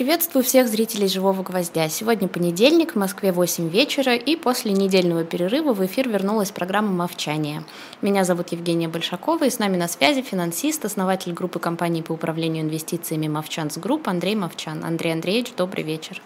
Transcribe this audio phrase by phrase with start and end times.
[0.00, 1.90] Приветствую всех зрителей «Живого гвоздя».
[1.90, 7.64] Сегодня понедельник, в Москве 8 вечера, и после недельного перерыва в эфир вернулась программа «Мовчание».
[8.00, 12.62] Меня зовут Евгения Большакова, и с нами на связи финансист, основатель группы компаний по управлению
[12.62, 14.82] инвестициями «Movchan's Group» Андрей Мовчан.
[14.86, 16.22] Андрей Андреевич, добрый вечер.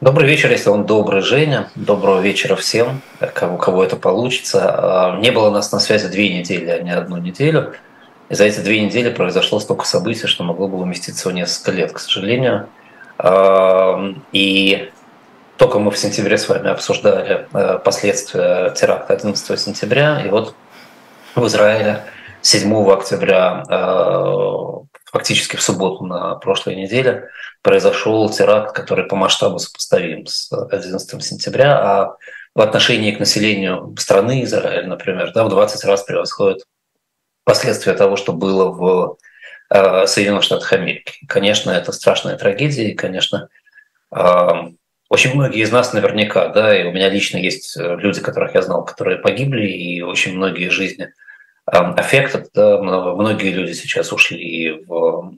[0.00, 1.70] Добрый вечер, если он добрый, Женя.
[1.76, 3.00] Доброго вечера всем,
[3.32, 5.14] кого, кого это получится.
[5.14, 7.74] А, не было нас на связи две недели, а не одну неделю.
[8.28, 11.98] За эти две недели произошло столько событий, что могло бы уместиться в несколько лет, к
[11.98, 12.68] сожалению.
[14.32, 14.90] И
[15.56, 20.54] только мы в сентябре с вами обсуждали э, последствия теракта 11 сентября, и вот
[21.34, 22.04] в Израиле
[22.42, 24.24] 7 октября, э,
[25.10, 27.28] фактически в субботу на прошлой неделе,
[27.62, 32.16] произошел теракт, который по масштабу сопоставим с 11 сентября, а
[32.54, 36.64] в отношении к населению страны Израиль, например, да, в 20 раз превосходит
[37.46, 39.18] последствия того, что было в
[39.70, 41.24] э, Соединенных Штатах Америки.
[41.28, 43.48] Конечно, это страшная трагедия, и, конечно,
[44.10, 44.50] э,
[45.08, 48.62] очень многие из нас наверняка, да, и у меня лично есть э, люди, которых я
[48.62, 51.08] знал, которые погибли, и очень многие жизни
[51.64, 55.34] аффектов, да, многие люди сейчас ушли в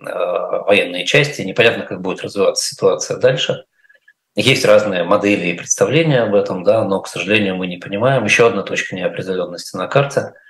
[0.67, 3.65] военные части, непонятно, как будет развиваться ситуация дальше.
[4.37, 8.25] Есть разные модели и представления об этом, да, но, к сожалению, мы не понимаем.
[8.25, 10.33] Еще одна точка неопределенности на карте–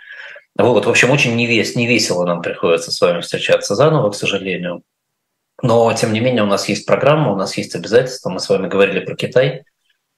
[0.59, 4.83] вот, в общем, очень невес, невесело нам приходится с вами встречаться заново, к сожалению.
[5.63, 8.31] Но, тем не менее, у нас есть программа, у нас есть обязательства.
[8.31, 9.65] Мы с вами говорили про Китай,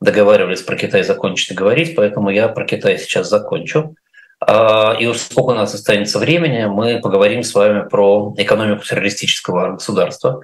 [0.01, 3.95] договаривались про Китай закончить и говорить, поэтому я про Китай сейчас закончу.
[4.41, 10.43] А, и сколько у нас останется времени, мы поговорим с вами про экономику террористического государства.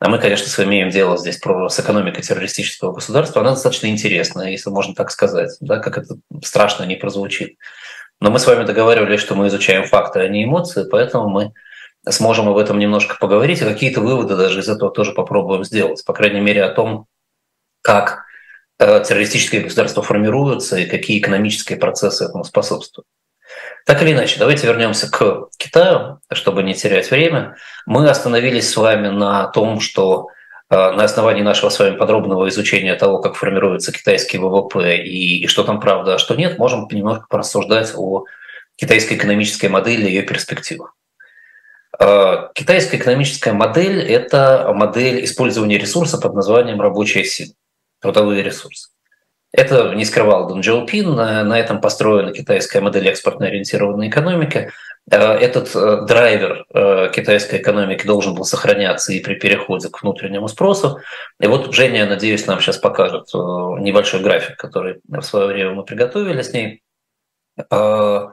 [0.00, 3.40] А мы, конечно, с вами имеем дело здесь про, с экономикой террористического государства.
[3.40, 7.56] Она достаточно интересная, если можно так сказать, да, как это страшно не прозвучит.
[8.20, 11.52] Но мы с вами договаривались, что мы изучаем факты, а не эмоции, поэтому мы
[12.08, 16.04] сможем об этом немножко поговорить, и какие-то выводы даже из этого тоже попробуем сделать.
[16.04, 17.06] По крайней мере, о том,
[17.82, 18.24] как
[18.78, 23.06] э, террористические государства формируются и какие экономические процессы этому способствуют.
[23.86, 27.56] Так или иначе, давайте вернемся к Китаю, чтобы не терять время.
[27.86, 30.28] Мы остановились с вами на том, что
[30.70, 35.64] на основании нашего с вами подробного изучения того, как формируется китайский ВВП и, и что
[35.64, 38.24] там правда, а что нет, можем немножко порассуждать о
[38.76, 40.94] китайской экономической модели и ее перспективах.
[41.98, 47.54] Э, китайская экономическая модель– это модель использования ресурса под названием рабочая сила,
[48.00, 48.90] трудовые ресурсы.
[49.58, 54.70] Это не скрывал Дон Джоупин, на, на этом построена китайская модель экспортно-ориентированной экономики.
[55.10, 60.46] Э, этот э, драйвер э, китайской экономики должен был сохраняться и при переходе к внутреннему
[60.46, 61.00] спросу.
[61.40, 66.42] И вот Женя, надеюсь, нам сейчас покажет небольшой график, который в свое время мы приготовили
[66.42, 66.84] с ней.
[67.66, 68.32] Это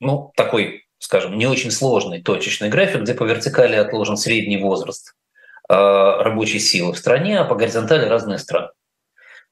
[0.00, 5.14] ну, такой, скажем, не очень сложный точечный график, где по вертикали отложен средний возраст
[5.68, 8.70] рабочей силы в стране, а по горизонтали разные страны.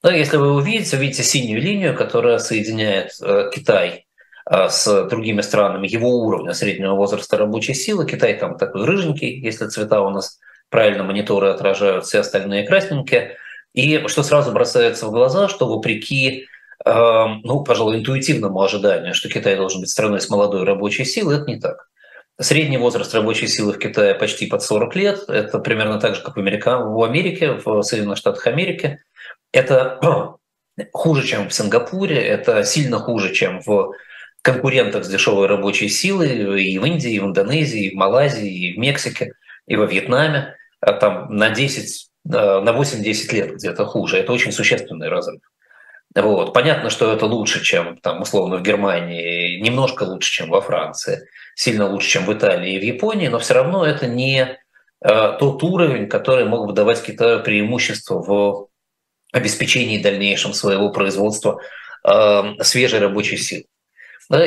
[0.02, 4.06] Да, если вы увидите, увидите синюю линию, которая соединяет э, Китай
[4.48, 8.06] э, с другими странами его уровня среднего возраста рабочей силы.
[8.06, 13.36] Китай там такой рыженький, если цвета у нас правильно мониторы отражают, все остальные красненькие.
[13.72, 16.46] И что сразу бросается в глаза, что вопреки,
[16.84, 21.46] э, ну, пожалуй, интуитивному ожиданию, что Китай должен быть страной с молодой рабочей силой, это
[21.46, 21.88] не так.
[22.38, 25.24] Средний возраст рабочей силы в Китае почти под 40 лет.
[25.28, 28.98] Это примерно так же, как в, Америка, в Америке, в Соединенных Штатах Америки.
[29.52, 30.00] Это
[30.92, 33.92] хуже, чем в Сингапуре, это сильно хуже, чем в
[34.42, 38.74] конкурентах с дешевой рабочей силой и в Индии, и в Индонезии, и в Малайзии, и
[38.74, 39.32] в Мексике,
[39.66, 40.54] и во Вьетнаме.
[40.80, 44.18] А там на 10, на 8-10 лет где-то хуже.
[44.18, 45.40] Это очень существенный разрыв.
[46.14, 46.54] Вот.
[46.54, 51.88] Понятно, что это лучше, чем там, условно в Германии, немножко лучше, чем во Франции, сильно
[51.88, 54.56] лучше, чем в Италии и в Японии, но все равно это не
[55.04, 58.68] э, тот уровень, который мог бы давать Китаю преимущество в
[59.36, 61.60] обеспечении дальнейшем своего производства
[62.08, 63.64] э, свежей рабочей силы.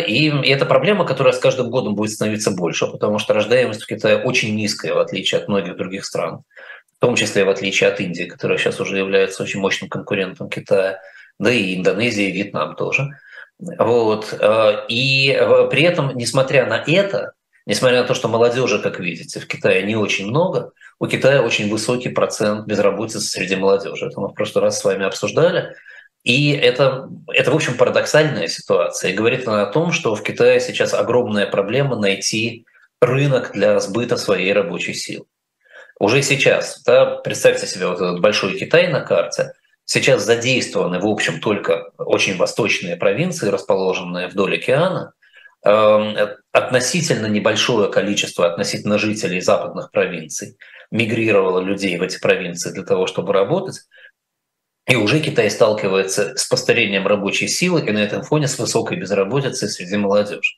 [0.07, 4.17] И это проблема, которая с каждым годом будет становиться больше, потому что рождаемость в Китае
[4.17, 6.43] очень низкая, в отличие от многих других стран,
[6.97, 10.99] в том числе в отличие от Индии, которая сейчас уже является очень мощным конкурентом Китая,
[11.39, 13.07] да и Индонезия, и Вьетнам тоже.
[13.57, 14.35] Вот.
[14.37, 17.33] Э, и э, при этом, несмотря на это,
[17.69, 21.69] Несмотря на то, что молодежи, как видите, в Китае не очень много, у Китая очень
[21.69, 24.07] высокий процент безработицы среди молодежи.
[24.07, 25.75] Это мы в прошлый раз с вами обсуждали.
[26.23, 29.11] И это, это, в общем, парадоксальная ситуация.
[29.11, 32.65] И говорит она о том, что в Китае сейчас огромная проблема найти
[33.01, 35.25] рынок для сбыта своей рабочей силы.
[35.99, 39.53] Уже сейчас, да, представьте себе вот этот большой Китай на карте,
[39.85, 45.13] сейчас задействованы, в общем, только очень восточные провинции, расположенные вдоль океана,
[45.63, 46.15] эм,
[46.51, 50.57] относительно небольшое количество относительно жителей западных провинций
[50.91, 53.81] мигрировало людей в эти провинции для того, чтобы работать.
[54.87, 59.69] И уже Китай сталкивается с постарением рабочей силы и на этом фоне с высокой безработицей
[59.69, 60.55] среди молодежи.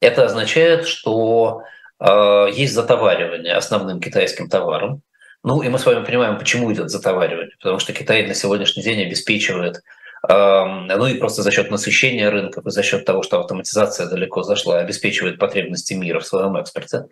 [0.00, 1.62] Это означает, что
[2.00, 5.02] э, есть затоваривание основным китайским товаром.
[5.44, 7.54] Ну и мы с вами понимаем, почему идет затоваривание.
[7.60, 9.82] Потому что Китай на сегодняшний день обеспечивает
[10.28, 14.78] ну и просто за счет насыщения рынков и за счет того, что автоматизация далеко зашла,
[14.78, 17.06] обеспечивает потребности мира в своем экспорте.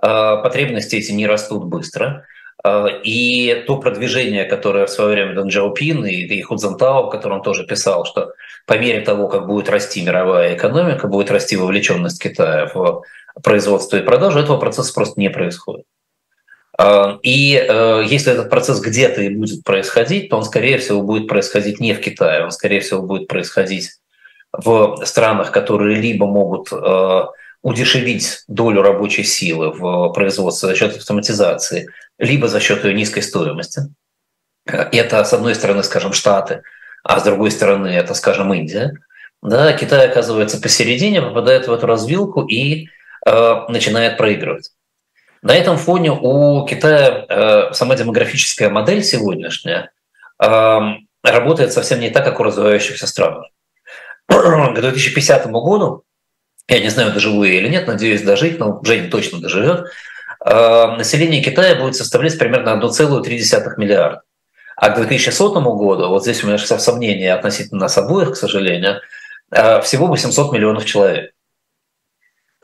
[0.00, 2.26] А, потребности эти не растут быстро.
[2.62, 7.38] А, и то продвижение, которое в свое время Дэн Джаопин и, и Худзентао, о котором
[7.38, 8.32] он тоже писал, что
[8.66, 13.02] по мере того, как будет расти мировая экономика, будет расти вовлеченность Китая в
[13.42, 15.84] производство и продажу, этого процесса просто не происходит.
[16.78, 21.28] А, и э, если этот процесс где-то и будет происходить, то он, скорее всего, будет
[21.28, 23.90] происходить не в Китае, он, скорее всего, будет происходить
[24.52, 27.22] в странах, которые либо могут э,
[27.62, 33.82] удешевить долю рабочей силы в производстве за счет автоматизации, либо за счет ее низкой стоимости.
[34.66, 36.62] Это, с одной стороны, скажем, Штаты,
[37.02, 38.92] а с другой стороны, это, скажем, Индия.
[39.42, 42.88] Да, Китай оказывается посередине, попадает в эту развилку и
[43.26, 44.70] э, начинает проигрывать.
[45.42, 49.90] На этом фоне у Китая э, сама демографическая модель сегодняшняя
[50.42, 50.78] э,
[51.22, 53.44] работает совсем не так, как у развивающихся стран.
[54.28, 56.04] К 2050 году,
[56.70, 59.86] я не знаю, доживу я или нет, надеюсь дожить, но Женя точно доживет,
[60.44, 64.22] э, население Китая будет составлять примерно 1,3 миллиарда.
[64.76, 69.00] А к 2100 году, вот здесь у меня сомнения относительно нас обоих, к сожалению,
[69.50, 71.32] э, всего 800 миллионов человек.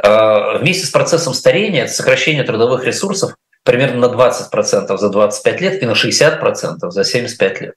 [0.03, 5.83] Э, вместе с процессом старения, это сокращение трудовых ресурсов примерно на 20% за 25 лет
[5.83, 7.75] и на 60% за 75 лет.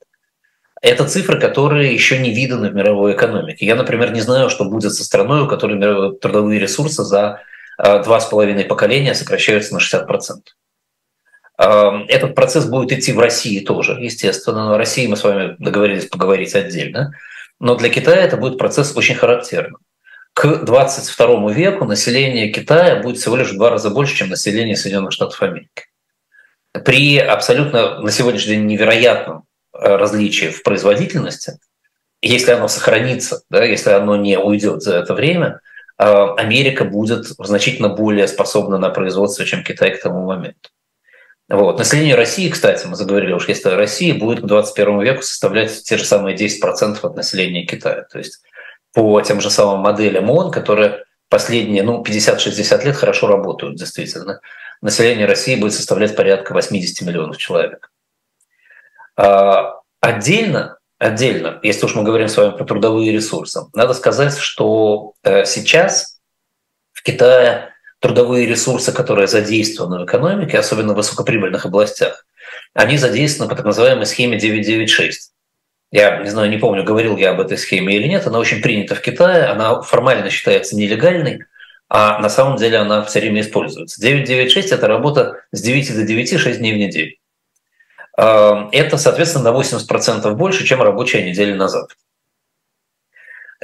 [0.82, 3.66] Это цифры, которые еще не виданы в мировой экономике.
[3.66, 7.42] Я, например, не знаю, что будет со страной, у которой трудовые ресурсы за
[7.78, 10.40] э, два с половиной поколения сокращаются на 60%.
[11.58, 14.66] Э, этот процесс будет идти в России тоже, естественно.
[14.66, 17.14] Но о России мы с вами договорились поговорить отдельно.
[17.60, 19.80] Но для Китая это будет процесс очень характерный
[20.40, 25.12] к 22 веку население Китая будет всего лишь в два раза больше, чем население Соединенных
[25.12, 25.88] Штатов Америки.
[26.86, 29.44] При абсолютно на сегодняшний день невероятном
[29.82, 31.60] э, различии в производительности,
[32.22, 35.62] если оно сохранится, да, если оно не уйдет за это время,
[35.98, 40.70] э, Америка будет значительно более способна на производство, чем Китай к тому моменту.
[41.50, 41.80] Вот.
[41.80, 46.06] Население России, кстати, мы заговорили уж, если Россия будет к 21 веку составлять те же
[46.06, 48.06] самые 10% от населения Китая.
[48.12, 48.42] То есть
[48.94, 54.42] по тем же самым моделям ООН, которые последние ну, 50-60 лет хорошо работают, действительно.
[54.82, 57.92] Население России будет составлять порядка 80 миллионов человек.
[59.20, 65.12] А, отдельно, отдельно, если уж мы говорим с вами про трудовые ресурсы, надо сказать, что
[65.24, 66.22] э, сейчас
[66.94, 72.26] в Китае трудовые ресурсы, которые задействованы в экономике, особенно в высокоприбыльных областях,
[72.74, 75.34] они задействованы по так называемой схеме 996.
[75.92, 78.26] Я не знаю, не помню, говорил я об этой схеме или нет.
[78.26, 81.44] Она очень принята в Китае, она формально считается нелегальной,
[81.90, 84.00] а на самом деле она все время используется.
[84.00, 87.19] 996– это работа с 9 до 9, 6 дней в неделю.
[88.22, 91.96] А, это, соответственно, на 80% больше, чем рабочая неделя назад.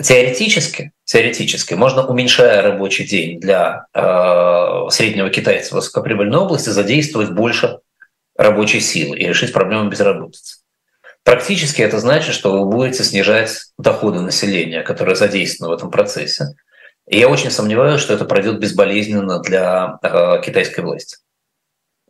[0.02, 7.80] Теоретически, теоретически можно, уменьшая рабочий день для э, среднего китайца в высокоприбыльной области, задействовать больше
[8.38, 10.60] рабочей силы и решить проблему безработицы.
[11.24, 16.56] Практически это значит, что вы будете снижать доходы населения, которое задействовано в этом процессе.
[17.08, 21.18] И я очень сомневаюсь, что это пройдет безболезненно для э, китайской власти.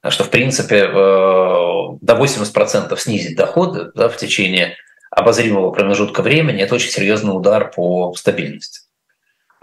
[0.10, 4.76] Что, в принципе, э, до 80% снизить доходы да, в течение
[5.10, 8.82] обозримого промежутка времени– это очень серьезный удар по стабильности.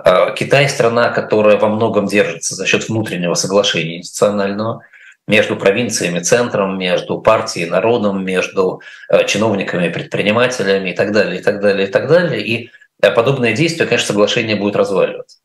[0.05, 4.83] Э, Китай– страна, которая во многом держится за счет внутреннего соглашения институционального–
[5.29, 11.61] между провинциями, центром, между партией, народом, между э, чиновниками, предпринимателями и так далее, и так
[11.61, 12.47] далее, и так далее.
[12.47, 12.71] И
[13.01, 15.39] подобные действия, конечно, соглашение будет разваливаться.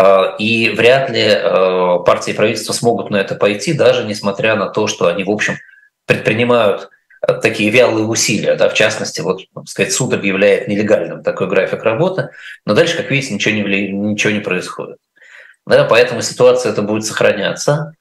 [0.00, 4.68] А, и вряд ли э, партии и правительство смогут на это пойти, даже несмотря на
[4.68, 5.56] то, что они, в общем,
[6.06, 6.88] предпринимают
[7.42, 12.30] такие вялые усилия, да, в частности, вот, так сказать, суд объявляет нелегальным такой график работы,
[12.64, 14.98] но дальше, как видите, ничего не, ничего не происходит.
[15.66, 17.94] Да, поэтому ситуация это будет сохраняться.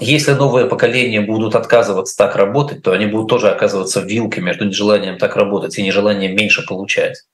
[0.00, 4.64] Если новые поколения будут отказываться так работать, то они будут тоже оказываться в вилке между
[4.64, 7.24] нежеланием так работать и нежеланием меньше получать.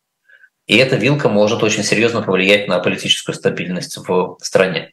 [0.69, 4.93] И эта вилка может очень серьезно повлиять на политическую стабильность в стране.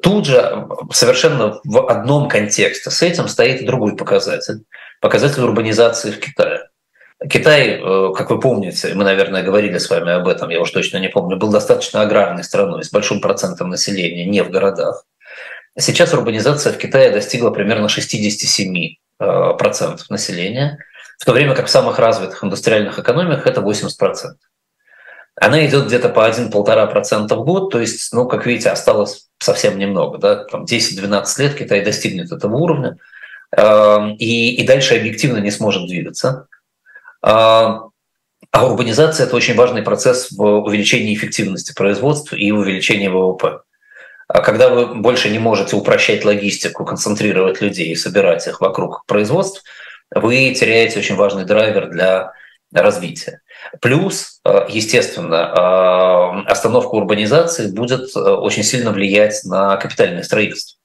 [0.00, 4.62] Тут же совершенно в одном контексте с этим стоит другой показатель.
[5.00, 6.68] Показатель урбанизации в Китае.
[7.28, 10.98] Китай, э, как вы помните, мы, наверное, говорили с вами об этом, я уж точно
[10.98, 15.04] не помню, был достаточно аграрной страной с большим процентом населения, не в городах.
[15.78, 20.78] Сейчас урбанизация в Китае достигла примерно 67% э, населения,
[21.20, 23.90] в то время как в самых развитых индустриальных экономиках это 80%.
[25.36, 30.16] Она идет где-то по 1-1,5% в год, то есть, ну, как видите, осталось совсем немного,
[30.16, 32.96] да, там 10-12 лет Китай достигнет этого уровня,
[33.54, 36.46] э, и, и дальше объективно не сможет двигаться.
[37.20, 37.82] А,
[38.50, 43.60] а урбанизация– это очень важный процесс в увеличении эффективности производства и увеличении ВВП.
[44.26, 49.64] А когда вы больше не можете упрощать логистику, концентрировать людей и собирать их вокруг производств,
[50.14, 52.32] вы теряете очень важный драйвер для
[52.72, 53.40] развития.
[53.80, 60.78] Плюс, э, естественно, э, остановка урбанизации будет э, очень сильно влиять на капитальное строительство.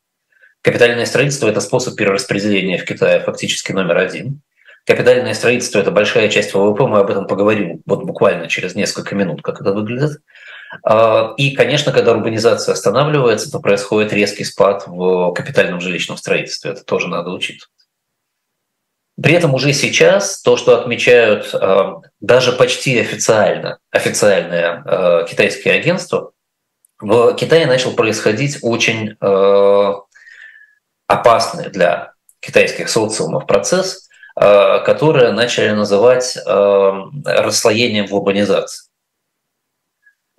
[0.62, 4.42] Капитальное строительство– это способ перераспределения в Китае фактически номер один.
[4.86, 9.42] Капитальное строительство– это большая часть ВВП, мы об этом поговорим вот буквально через несколько минут,
[9.42, 10.22] как это выглядит.
[11.38, 16.72] И, конечно, когда урбанизация останавливается, то происходит резкий спад в капитальном жилищном строительстве.
[16.72, 17.70] Это тоже надо учитывать.
[19.22, 26.32] При этом уже сейчас то, что отмечают а, даже почти официально официальные а, китайские агентства,
[27.00, 29.18] в Китае начал происходить очень
[31.08, 38.90] опасный для китайских социумов процесс, который начали называть расслоением в урбанизации.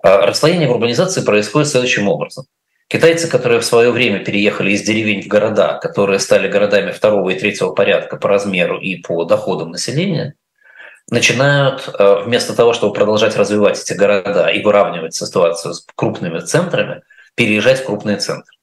[0.01, 2.47] Расслоение в урбанизации происходит следующим образом.
[2.89, 7.39] Китайцы, которые в свое время переехали из деревень в города, которые стали городами второго и
[7.39, 10.35] третьего порядка по размеру и по доходам населения,
[11.09, 17.01] начинают э, вместо того, чтобы продолжать развивать эти города и выравнивать ситуацию с крупными центрами,
[17.35, 18.55] переезжать в крупные центры.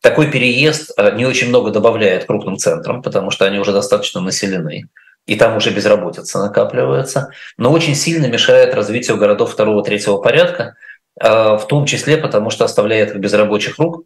[0.00, 4.88] Такой переезд э, не очень много добавляет крупным центрам, потому что они уже достаточно населены
[5.26, 10.76] и там уже безработица накапливается, но очень сильно мешает развитию городов второго, третьего порядка,
[11.18, 14.04] в том числе потому, что оставляет их без рабочих рук,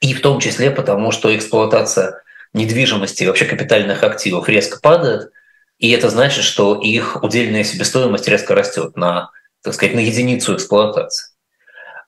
[0.00, 5.30] и в том числе потому, что эксплуатация недвижимости и вообще капитальных активов резко падает,
[5.78, 9.30] и это значит, что их удельная себестоимость резко растет на,
[9.64, 11.32] так сказать, на единицу эксплуатации.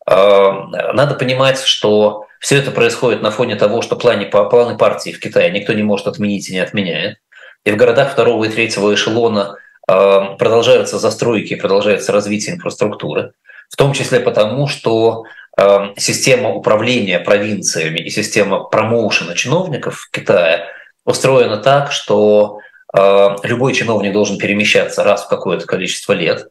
[0.07, 5.19] А, надо понимать, что все это происходит на фоне того, что планы, планы партии в
[5.19, 7.19] Китае никто не может отменить и не отменяет.
[7.65, 9.57] И в городах второго и третьего эшелона
[9.89, 13.33] э, продолжаются застройки, продолжается развитие инфраструктуры,
[13.69, 15.25] в том числе потому, что
[15.59, 20.67] э, система управления провинциями и система промоушена чиновников в Китае
[21.05, 22.59] устроена так, что
[22.97, 26.49] э, любой чиновник должен перемещаться раз в какое-то количество лет.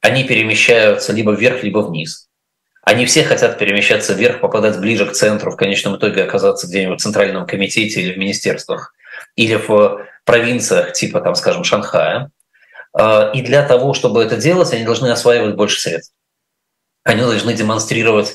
[0.00, 2.28] Они перемещаются либо вверх, либо вниз.
[2.84, 7.02] Они все хотят перемещаться вверх, попадать ближе к центру, в конечном итоге оказаться где-нибудь в
[7.02, 8.94] Центральном комитете или в министерствах,
[9.36, 12.30] или в провинциях типа, там, скажем, Шанхая.
[12.92, 16.14] А, и для того, чтобы это делать, они должны осваивать больше средств.
[17.04, 18.34] Они должны демонстрировать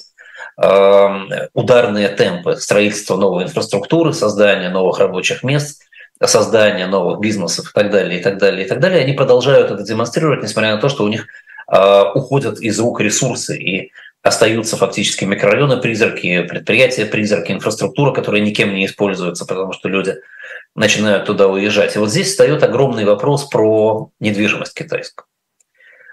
[0.57, 5.83] а, ударные темпы строительства новой инфраструктуры, создания новых рабочих мест,
[6.23, 9.01] создания новых бизнесов и так далее, и так далее, и так далее.
[9.01, 11.27] Они продолжают это демонстрировать, несмотря на то, что у них
[11.67, 18.73] а, уходят из рук ресурсы и остаются фактически микрорайоны призраки, предприятия призраки, инфраструктура, которая никем
[18.75, 20.15] не используется, потому что люди
[20.75, 21.95] начинают туда уезжать.
[21.95, 25.28] И вот здесь встает огромный вопрос про недвижимость китайскую.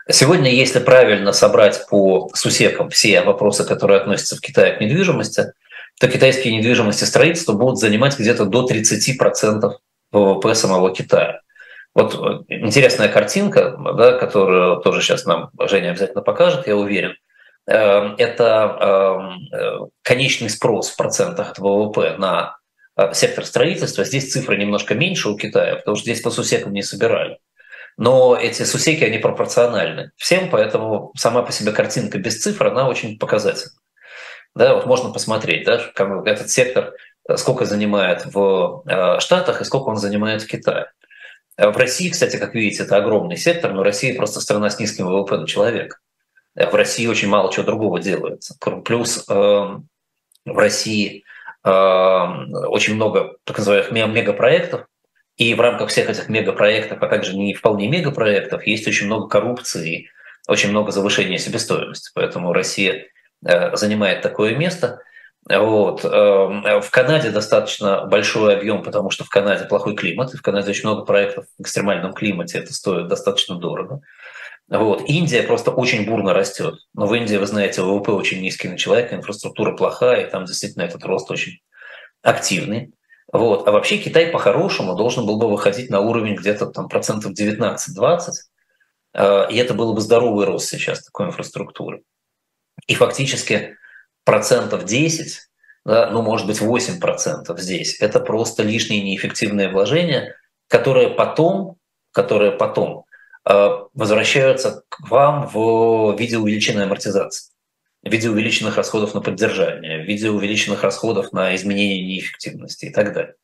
[0.08, 5.52] Сегодня, если правильно собрать по сусекам все вопросы, которые относятся в Китае к недвижимости,
[5.98, 9.72] то китайские недвижимости строительства будут занимать где-то до 30%
[10.12, 11.40] ВВП самого Китая.
[11.94, 17.16] Вот э, интересная картинка, да, которую тоже сейчас нам Женя обязательно покажет, я уверен.
[17.66, 22.58] Э, это эм, э, конечный спрос в процентах от ВВП на
[22.96, 24.04] а, сектор строительства.
[24.04, 27.38] Здесь цифры немножко меньше у Китая, потому что здесь по сусекам не собирали.
[27.96, 33.18] Но эти сусеки, они пропорциональны всем, поэтому сама по себе картинка без цифр, она очень
[33.18, 33.72] показательна.
[34.54, 36.94] Да, вот можно посмотреть, да, как этот сектор
[37.28, 40.92] э, сколько занимает в э, Штатах и сколько он занимает в Китае.
[41.56, 45.06] Э, в России, кстати, как видите, это огромный сектор, но Россия просто страна с низким
[45.06, 45.98] ВВП на человека.
[46.54, 48.56] В России очень мало чего другого делается.
[48.82, 49.82] Плюс в
[50.46, 51.24] России
[51.62, 54.86] очень много так называемых мегапроектов,
[55.36, 60.08] и в рамках всех этих мегапроектов, а также не вполне мегапроектов, есть очень много коррупции,
[60.48, 62.10] очень много завышения себестоимости.
[62.14, 63.06] Поэтому Россия
[63.44, 65.00] э, занимает такое место.
[65.48, 66.04] Вот.
[66.04, 70.88] Эм, в Канаде достаточно большой объем, потому что в Канаде плохой климат, в Канаде очень
[70.88, 74.00] много проектов в экстремальном климате, это стоит достаточно дорого.
[74.68, 75.02] Вот.
[75.06, 76.74] Индия просто очень бурно растет.
[76.94, 80.82] Но в Индии, вы знаете, ВВП очень низкий на человека, инфраструктура плохая, и там действительно
[80.82, 81.60] этот рост очень
[82.22, 82.92] активный.
[83.32, 83.66] Вот.
[83.66, 88.30] А вообще Китай по-хорошему должен был бы выходить на уровень где-то там процентов 19-20,
[89.14, 92.02] э, и это было бы здоровый рост сейчас такой инфраструктуры.
[92.86, 93.76] И фактически
[94.24, 95.40] процентов 10,
[95.84, 100.36] да, ну, может быть, 8 процентов здесь, это просто лишние неэффективные вложения,
[100.68, 101.76] которые потом,
[102.12, 103.04] которые потом
[103.48, 107.55] э, возвращаются к вам в виде увеличенной амортизации
[108.06, 113.12] в виде увеличенных расходов на поддержание, в виде увеличенных расходов на изменение неэффективности и так
[113.12, 113.34] далее.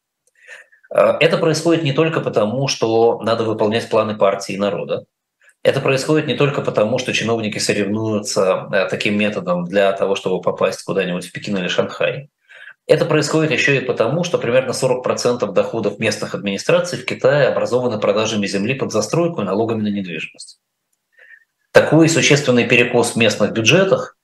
[0.90, 5.04] А, это происходит не только потому, что надо выполнять планы партии и народа.
[5.64, 10.82] Это происходит не только потому, что чиновники соревнуются э, таким методом для того, чтобы попасть
[10.82, 12.30] куда-нибудь в Пекин или Шанхай.
[12.88, 18.46] Это происходит еще и потому, что примерно 40% доходов местных администраций в Китае образованы продажами
[18.46, 20.60] земли под застройку и налогами на недвижимость.
[21.70, 24.16] Такой существенный перекос в местных бюджетах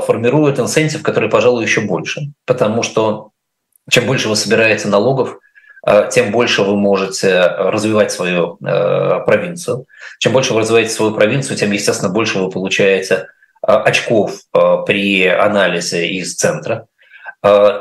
[0.00, 2.32] формирует инсентив, который, пожалуй, еще больше.
[2.46, 3.30] Потому что
[3.90, 5.38] чем больше вы собираете налогов,
[5.86, 9.86] э, тем больше вы можете развивать свою э, провинцию.
[10.18, 13.28] Чем больше вы развиваете свою провинцию, тем, естественно, больше вы получаете
[13.64, 14.40] очков
[14.86, 16.88] при анализе из центра.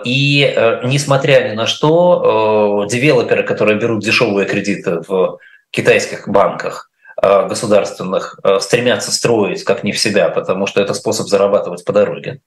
[0.06, 5.40] И несмотря ни на что, девелоперы, которые берут дешевые кредиты в
[5.72, 6.91] китайских банках, Э,
[7.22, 12.42] государственных э, стремятся строить как не в себя, потому что это способ зарабатывать по дороге.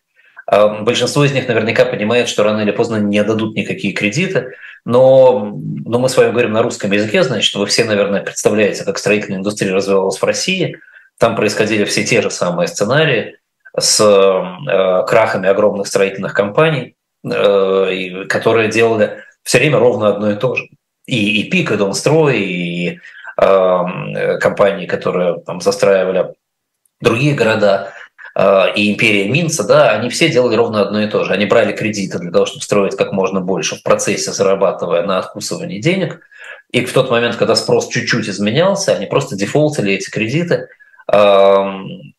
[0.50, 4.54] Э, большинство из них наверняка понимает, что рано или поздно не дадут никакие кредиты,
[4.84, 8.98] но, но мы с вами говорим на русском языке, значит, вы все, наверное, представляете, как
[8.98, 10.76] строительная индустрия развивалась в России.
[11.18, 13.36] Там происходили все те же самые сценарии
[13.78, 20.56] с э, крахами огромных строительных компаний, э, которые делали все время ровно одно и то
[20.56, 20.64] же.
[21.06, 23.00] И, и ПИК, и Донстрой, и Э,
[23.36, 26.34] компании, которые там застраивали
[27.04, 27.92] другие города,
[28.34, 31.32] э, и империя Минца, да, они все делали ровно одно и то же.
[31.32, 35.80] Они брали кредиты для того, чтобы строить как можно больше в процессе, зарабатывая на откусывании
[35.80, 36.20] денег.
[36.72, 40.68] И в тот момент, когда спрос чуть-чуть изменялся, они просто дефолтили эти кредиты.
[41.12, 42.14] Эм,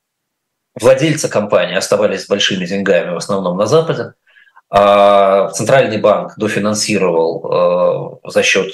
[0.80, 4.14] владельцы компании оставались с большими деньгами, в основном на Западе.
[4.70, 8.72] А Центральный банк дофинансировал э, за счет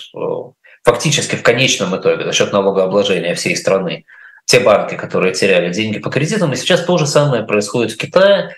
[0.84, 4.06] фактически в конечном итоге за счет налогообложения всей страны
[4.46, 6.52] те банки, которые теряли деньги по кредитам.
[6.54, 8.56] И сейчас то же самое происходит в Китае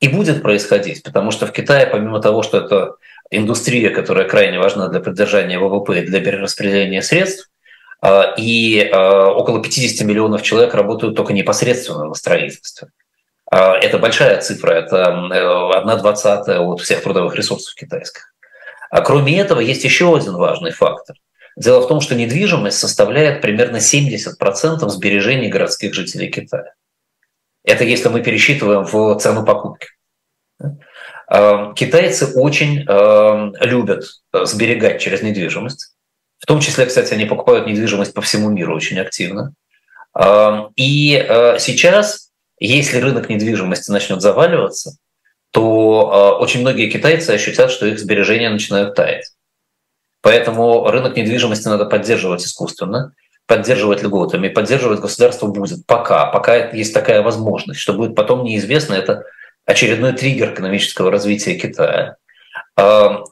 [0.00, 2.96] и будет происходить, потому что в Китае, помимо того, что это
[3.30, 7.50] индустрия, которая крайне важна для поддержания ВВП и для перераспределения средств,
[8.02, 12.88] а, и а, около 50 миллионов человек работают только непосредственно на строительстве.
[13.50, 14.96] А, это большая цифра, это
[15.32, 18.34] э, одна двадцатая от всех трудовых ресурсов китайских.
[18.90, 21.16] А кроме этого, есть еще один важный фактор.
[21.56, 26.74] Дело в том, что недвижимость составляет примерно 70% сбережений городских жителей Китая.
[27.64, 29.88] Это если мы пересчитываем в цену покупки.
[31.28, 35.94] Эм, китайцы очень эм, любят сберегать через недвижимость.
[36.38, 39.54] В том числе, кстати, они покупают недвижимость по всему миру очень активно.
[40.76, 44.96] И э, сейчас, если рынок недвижимости начнет заваливаться,
[45.50, 49.32] то э, очень многие китайцы ощутят, что их сбережения начинают таять.
[50.26, 53.14] Поэтому рынок недвижимости надо поддерживать искусственно,
[53.46, 57.78] поддерживать льготами, поддерживать государство будет пока, пока есть такая возможность.
[57.78, 59.22] Что будет потом неизвестно, это
[59.66, 62.16] очередной триггер экономического развития Китая.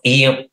[0.05, 0.49] И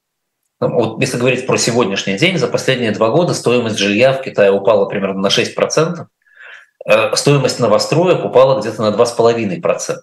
[0.60, 4.52] ну, вот если говорить про сегодняшний день, за последние два года стоимость жилья в Китае
[4.52, 6.08] упала примерно на 6%,
[6.88, 9.98] э, стоимость новостроек упала где-то на 2,5%.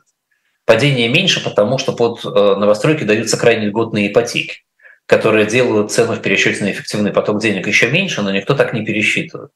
[0.65, 4.63] Падение меньше, потому что под э, новостройки даются крайне льготные ипотеки
[5.09, 8.85] которые делают цену в пересчете на эффективный поток денег еще меньше, но никто так не
[8.85, 9.51] пересчитывает.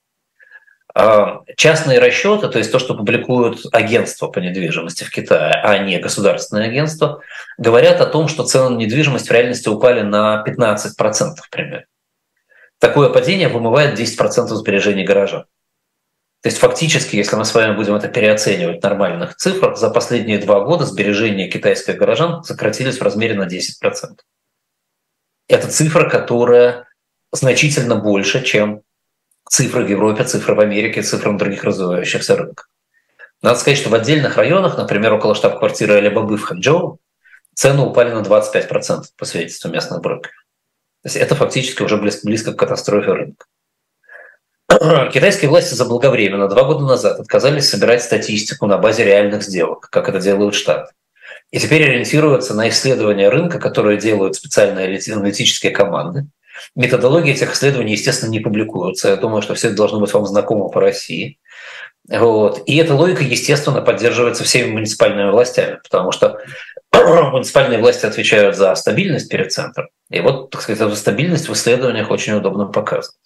[0.95, 5.99] А, частные расчеты, то есть то, что публикуют агентства по недвижимости в Китае, а не
[5.99, 7.21] государственные агентства,
[7.59, 11.85] говорят о том, что цены на недвижимость в реальности упали на 15% примерно.
[12.79, 15.45] Такое падение вымывает 10% сбережений горожан.
[16.41, 20.39] То есть фактически, если мы с вами будем это переоценивать в нормальных цифрах, за последние
[20.39, 24.17] два года сбережения китайских горожан сократились в размере на 10%
[25.49, 26.87] это цифра, которая
[27.33, 28.83] значительно больше, чем
[29.49, 32.69] цифры в Европе, цифры в Америке, цифры в других развивающихся рынках.
[33.43, 37.01] Надо сказать, что в отдельных районах, например, около штаб-квартиры Алибабы в Ханчжоу,
[37.55, 40.35] цены упали на 25% по свидетельству местных брокеров.
[41.03, 43.47] То есть это фактически уже близко, близко к катастрофе рынка.
[45.13, 50.21] Китайские власти заблаговременно два года назад отказались собирать статистику на базе реальных сделок, как это
[50.21, 50.93] делают Штаты.
[51.53, 56.27] И теперь ориентируются на исследования рынка, которые делают специальные аналитические команды.
[56.75, 59.11] Методологии этих исследований, естественно, не публикуются.
[59.11, 61.39] Я думаю, что все это должно быть вам знакомо по России.
[62.09, 62.63] Вот.
[62.67, 66.41] И эта логика, естественно, поддерживается всеми муниципальными властями, потому что
[66.93, 69.89] муниципальные власти отвечают за стабильность перед центром.
[70.11, 73.17] И вот, так сказать, эту стабильность в исследованиях очень удобно показывать.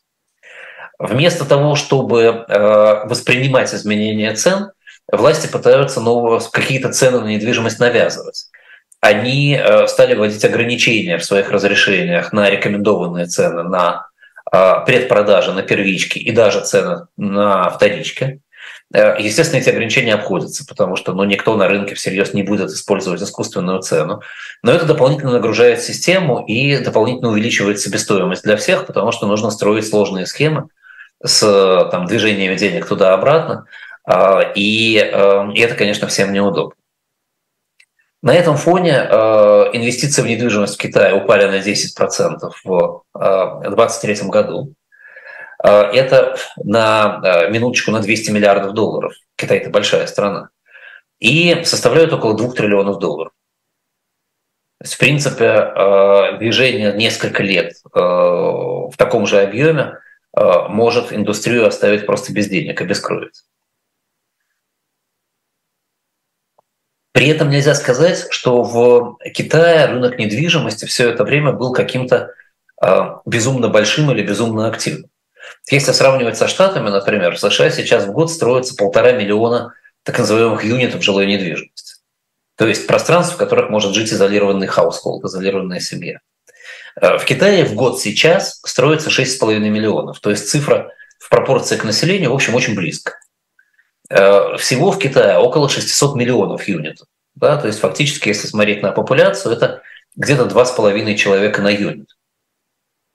[0.98, 4.70] Вместо того, чтобы э, воспринимать изменения цен,
[5.10, 8.46] власти пытаются новые, какие-то цены на недвижимость навязывать.
[9.00, 14.08] Они э, стали вводить ограничения в своих разрешениях на рекомендованные цены на
[14.52, 18.40] э, предпродажи, на первички и даже цены на вторички.
[18.92, 23.22] Э, естественно, эти ограничения обходятся, потому что ну, никто на рынке всерьез не будет использовать
[23.22, 24.22] искусственную цену.
[24.62, 29.88] Но это дополнительно нагружает систему и дополнительно увеличивает себестоимость для всех, потому что нужно строить
[29.88, 30.68] сложные схемы
[31.22, 31.40] с
[31.90, 33.66] там, движениями денег туда-обратно.
[34.06, 36.76] А, и, э, и это, конечно, всем неудобно.
[38.22, 39.14] На этом фоне э,
[39.72, 44.74] инвестиции в недвижимость в Китае упали на 10% в 2023 году.
[45.62, 49.12] Э, это на э, минуточку на 200 миллиардов долларов.
[49.36, 50.48] Китай– это большая страна.
[51.18, 53.32] И составляют около 2 триллионов долларов.
[54.80, 59.98] То есть, в принципе, э, движение несколько лет в таком же объеме
[60.34, 63.42] может индустрию оставить просто без денег, обескровить.
[67.16, 72.34] При этом нельзя сказать, что в Китае рынок недвижимости все это время был каким-то
[73.24, 75.08] безумно большим или безумно активным.
[75.70, 80.62] Если сравнивать со Штатами, например, в США сейчас в год строится полтора миллиона так называемых
[80.62, 81.94] юнитов жилой недвижимости.
[82.54, 86.18] То есть пространств, в которых может жить изолированный household, изолированная семья.
[87.00, 90.20] Э, в Китае в год сейчас строится 6,5 миллионов.
[90.20, 93.14] То есть цифра в пропорции к населению, в общем, очень близко.
[94.08, 97.06] Э, всего в Китае около 600 миллионов юнитов.
[97.34, 97.56] Да?
[97.56, 99.82] То есть фактически, если смотреть на популяцию, это
[100.14, 102.08] где-то 2,5 человека на юнит.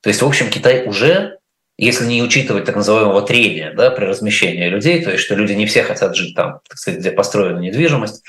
[0.02, 1.40] То есть, в общем, Китай уже
[1.82, 5.66] если не учитывать так называемого трения да, при размещении людей, то есть что люди не
[5.66, 8.24] все хотят жить там, так сказать, где построена недвижимость,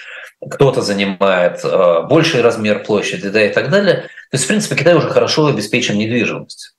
[0.50, 4.04] кто-то занимает э, больший размер площади да, и так далее.
[4.30, 6.72] То есть, в принципе, Китай уже хорошо обеспечен недвижимостью.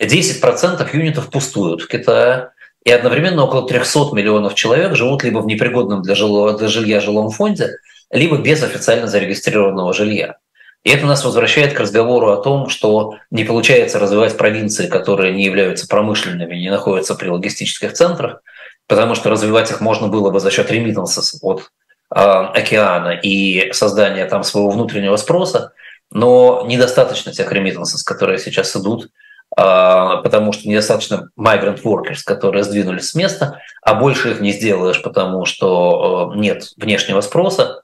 [0.00, 2.50] 10% юнитов пустуют в Китае,
[2.84, 7.30] и одновременно около 300 миллионов человек живут либо в непригодном для, жилого, для жилья жилом
[7.30, 7.76] фонде,
[8.10, 10.36] либо без официально зарегистрированного жилья.
[10.84, 15.44] И это нас возвращает к разговору о том, что не получается развивать провинции, которые не
[15.44, 18.42] являются промышленными, не находятся при логистических центрах,
[18.88, 21.70] потому что развивать их можно было бы за счет ремитансов от
[22.12, 25.72] э, океана и создания там своего внутреннего спроса,
[26.10, 29.08] но недостаточно тех ремитансов, которые сейчас идут,
[29.54, 35.44] потому что недостаточно migrant workers, которые сдвинулись с места, а больше их не сделаешь, потому
[35.44, 37.82] что э, нет внешнего спроса.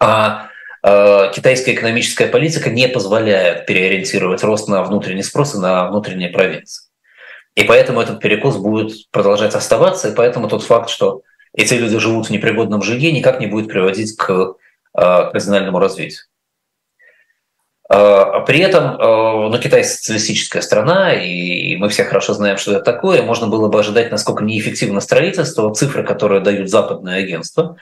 [0.00, 0.48] А
[0.88, 6.84] Э, китайская экономическая политика не позволяет переориентировать рост на внутренний спрос и на внутренние провинции.
[7.56, 12.28] И поэтому этот перекос будет продолжать оставаться, и поэтому тот факт, что эти люди живут
[12.28, 14.52] в непригодном жилье, никак не будет приводить к э,
[14.94, 16.26] кардинальному развитию.
[17.92, 18.96] Э, при этом,
[19.50, 23.22] ну, Китай социалистическая страна, и мы все хорошо знаем, что это такое.
[23.22, 25.72] Можно было бы ожидать, насколько неэффективно строительство.
[25.74, 27.76] Цифры, которые дают западные агентства,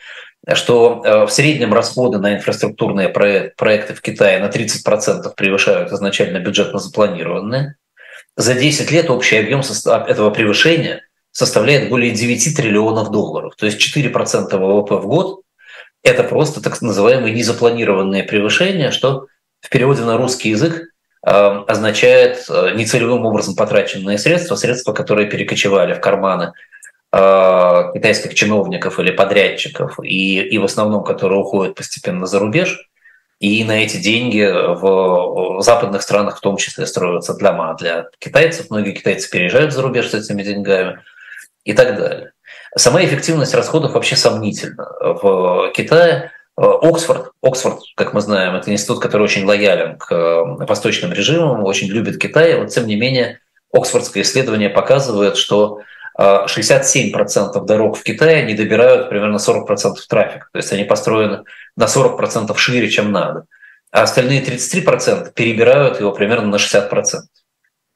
[0.52, 7.76] что в среднем расходы на инфраструктурные проекты в Китае на 30% превышают изначально бюджетно запланированные.
[8.36, 14.56] За 10 лет общий объем этого превышения составляет более 9 триллионов долларов, то есть 4%
[14.56, 15.40] ВВП в год.
[16.02, 19.26] Это просто так называемые незапланированные превышения, что
[19.64, 20.83] в переводе на русский язык
[21.27, 26.53] э, означает э, нецелевым образом потраченные средства, средства, которые перекочевали в карманы
[27.16, 32.90] Э, китайских чиновников или подрядчиков, и, и в основном, которые уходят постепенно за рубеж,
[33.38, 38.68] и на эти деньги в западных странах в том числе строятся дома для китайцев.
[38.68, 41.03] Многие китайцы переезжают за рубеж с этими деньгами
[41.62, 42.33] и так далее.
[42.77, 44.88] Сама эффективность расходов вообще сомнительна.
[45.00, 51.12] В Китае Оксфорд, Оксфорд, как мы знаем, это институт, который очень лоялен к э, восточным
[51.12, 52.56] режимам, очень любит Китай.
[52.58, 53.40] Вот, тем не менее,
[53.72, 55.80] Оксфордское исследование показывает, что
[56.16, 60.48] 67% дорог в Китае не добирают примерно 40% трафика.
[60.52, 61.44] То есть они построены
[61.76, 63.46] на 40% шире, чем надо.
[63.90, 66.90] А остальные 33% перебирают его примерно на 60%.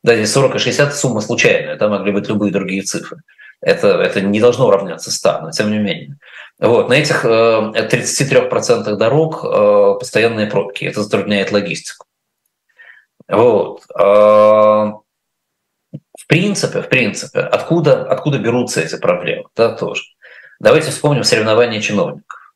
[0.03, 3.19] Да, здесь 40 и 60– сумма случайная, там могли быть любые другие цифры.
[3.61, 6.17] Это, это не должно равняться 100, но тем не менее.
[6.61, 12.07] Вот, на этих 33% э, дорог э, постоянные пробки, это затрудняет логистику.
[13.29, 13.83] Вот.
[13.95, 14.95] А,
[15.93, 20.03] в принципе, в принципе, откуда, откуда берутся эти проблемы, да, тоже.
[20.61, 22.55] Давайте вспомним соревнования чиновников.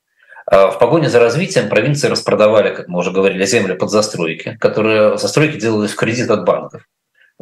[0.51, 5.59] В погоне за развитием провинции распродавали, как мы уже говорили, земли под застройки, которые застройки
[5.59, 6.83] делались в кредит от банков.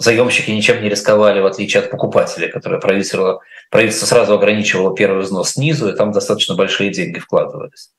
[0.01, 5.51] Заемщики ничем не рисковали, в отличие от покупателей, которые правительство, правительство сразу ограничивало первый взнос
[5.51, 7.91] снизу, и там достаточно большие деньги вкладывались.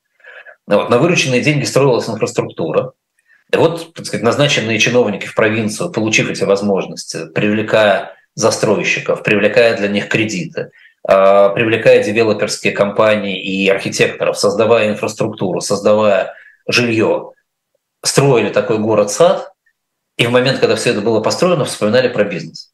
[0.66, 2.94] Вот, на вырученные деньги строилась инфраструктура.
[3.52, 9.86] И вот, так сказать, назначенные чиновники в провинцию, получив эти возможности, привлекая застройщиков, привлекая для
[9.86, 10.72] них кредиты,
[11.06, 16.34] а, привлекая девелоперские компании и архитекторов, создавая инфраструктуру, создавая
[16.66, 17.30] жилье,
[18.04, 19.51] строили такой город-сад,
[20.16, 22.72] и в момент, когда все это было построено, вспоминали про бизнес.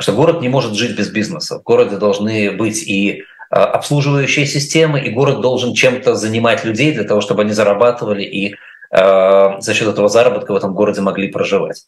[0.00, 1.58] Что город не может жить без бизнеса.
[1.58, 7.04] В городе должны быть и а, обслуживающие системы, и город должен чем-то занимать людей для
[7.04, 8.54] того, чтобы они зарабатывали и
[8.90, 11.84] э, за счет этого заработка в этом городе могли проживать.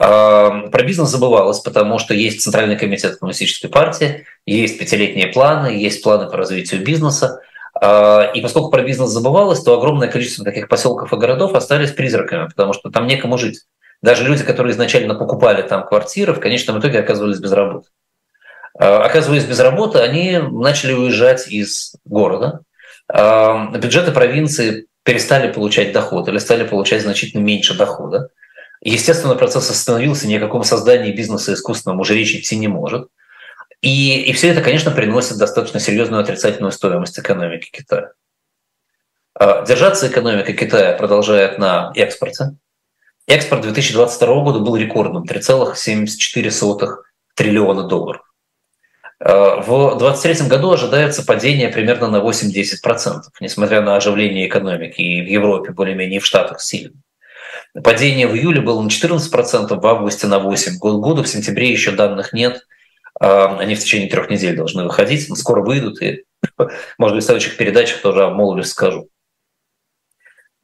[0.00, 6.02] Э, про бизнес забывалось, потому что есть Центральный комитет коммунистической партии, есть пятилетние планы, есть
[6.02, 7.40] планы по развитию бизнеса,
[7.82, 12.74] и поскольку про бизнес забывалось, то огромное количество таких поселков и городов остались призраками, потому
[12.74, 13.62] что там некому жить.
[14.02, 17.88] Даже люди, которые изначально покупали там квартиры, в конечном итоге оказывались без работы.
[18.78, 22.60] А, оказываясь без работы, они начали уезжать из города.
[23.08, 28.30] А, бюджеты провинции перестали получать доход или стали получать значительно меньше дохода.
[28.82, 33.08] Естественно, процесс остановился, ни о каком создании бизнеса искусственном уже речь идти не может.
[33.82, 38.12] И, и все это, конечно, приносит достаточно серьезную отрицательную стоимость экономики Китая.
[39.34, 42.56] А, держаться экономика Китая продолжает на экспорте.
[43.26, 46.96] Экспорт 2022 года был рекордным– 3,74
[47.34, 48.22] триллиона долларов.
[49.18, 55.26] А, в 2023 году ожидается падение примерно на 8-10%, несмотря на оживление экономики и в
[55.26, 56.92] Европе, более-менее и в Штатах сильно.
[57.82, 60.76] Падение в июле было на 14%, в августе на 8%.
[60.78, 62.66] Год году, в сентябре еще данных нет–
[63.20, 66.24] они в течение трех недель должны выходить, скоро выйдут, и,
[66.98, 69.08] может быть, в следующих передачах тоже обмолвлюсь, скажу.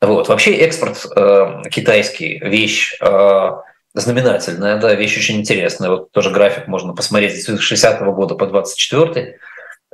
[0.01, 0.29] Вот.
[0.29, 3.51] Вообще экспорт э, китайский– вещь э,
[3.95, 5.89] знаменательная, да, вещь очень интересная.
[5.89, 9.39] Вот тоже график можно посмотреть с 60 -го года по 24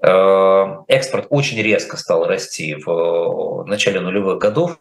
[0.02, 4.76] э, Экспорт очень резко стал расти в начале нулевых годов,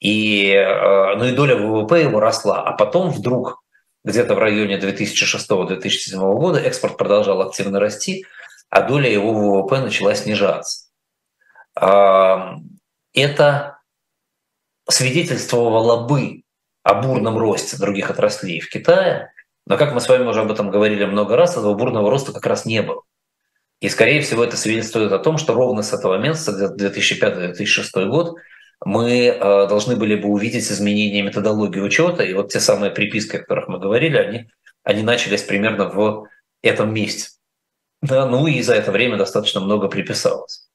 [0.00, 3.62] и, э, ну и доля ВВП его росла, а потом вдруг
[4.06, 8.24] где-то в районе 2006-2007 года экспорт продолжал активно расти,
[8.70, 10.86] а доля его ВВП начала снижаться.
[11.74, 13.78] Это
[14.88, 16.42] свидетельствовало бы
[16.84, 19.32] о бурном росте других отраслей в Китае,
[19.66, 22.46] но, как мы с вами уже об этом говорили много раз, этого бурного роста как
[22.46, 23.02] раз не было.
[23.80, 28.36] И, скорее всего, это свидетельствует о том, что ровно с этого месяца, 2005-2006 год,
[28.84, 33.40] мы э, должны были бы увидеть изменения методологии учета, и вот те самые приписки, о
[33.40, 34.50] которых мы говорили, они,
[34.82, 36.28] они начались примерно в
[36.62, 37.30] этом месте.
[38.02, 40.68] Да, ну и за это время достаточно много приписалось.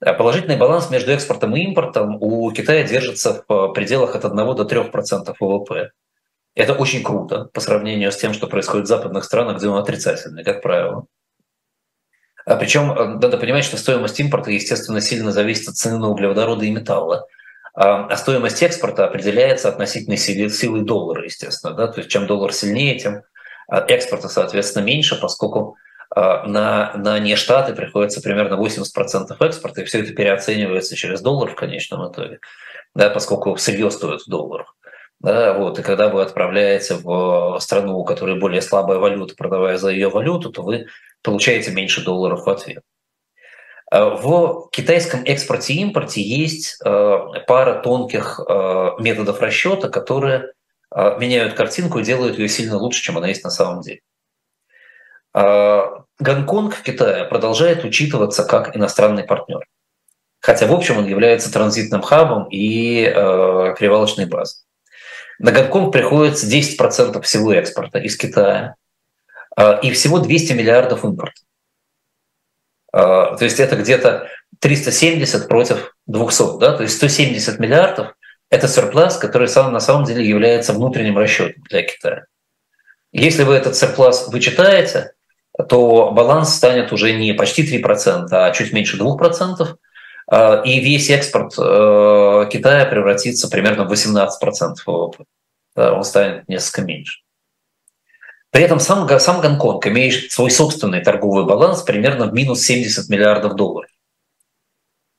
[0.00, 4.64] А положительный баланс между экспортом и импортом у Китая держится в пределах от 1 до
[4.64, 5.90] 3% ВВП.
[6.54, 10.44] Это очень круто по сравнению с тем, что происходит в западных странах, где он отрицательный,
[10.44, 11.06] как правило.
[12.46, 16.66] А причем э, надо понимать, что стоимость импорта, естественно, сильно зависит от цены на углеводороды
[16.66, 17.26] и металла.
[17.74, 21.74] А, а стоимость экспорта определяется относительной силой, силой доллара, естественно.
[21.74, 21.88] Да?
[21.88, 23.22] То есть чем доллар сильнее, тем
[23.68, 25.76] а, экспорта, соответственно, меньше, поскольку
[26.16, 31.56] на, на не штаты приходится примерно 80% экспорта, и все это переоценивается через доллар в
[31.56, 32.38] конечном итоге,
[32.94, 34.76] да, поскольку сырье стоит в долларах.
[35.20, 39.90] Да, вот, и когда вы отправляете в страну, у которой более слабая валюта, продавая за
[39.90, 40.86] ее валюту, то вы
[41.22, 42.82] получаете меньше долларов в ответ.
[43.94, 50.52] Э, в китайском экспорте и импорте есть э, пара тонких э, методов расчета, которые
[51.18, 53.98] меняют картинку и делают ее сильно лучше, чем она есть на самом деле.
[55.32, 59.66] Гонконг в Китае продолжает учитываться как иностранный партнер.
[60.38, 64.63] Хотя, в общем, он является транзитным хабом и перевалочной базой.
[65.38, 68.76] На Гонконг приходится 10% всего экспорта из Китая
[69.82, 71.40] и всего 200 миллиардов импорта.
[72.94, 74.28] А, то есть это где-то
[74.60, 76.76] 370 против 200, да?
[76.76, 78.14] то есть 170 миллиардов–
[78.50, 82.26] это surplus, который сам, на самом деле является внутренним расчетом для Китая.
[83.10, 85.12] Если вы этот surplus вычитаете,
[85.68, 89.18] то баланс станет уже не почти 3%, а чуть меньше 2%,
[89.60, 89.76] а,
[90.64, 94.28] и весь экспорт э, Китая превратится примерно в 18%
[94.86, 95.24] ВВП.
[95.76, 97.20] Он станет несколько меньше.
[98.50, 103.56] При этом сам, сам Гонконг имеет свой собственный торговый баланс примерно в минус 70 миллиардов
[103.56, 103.90] долларов.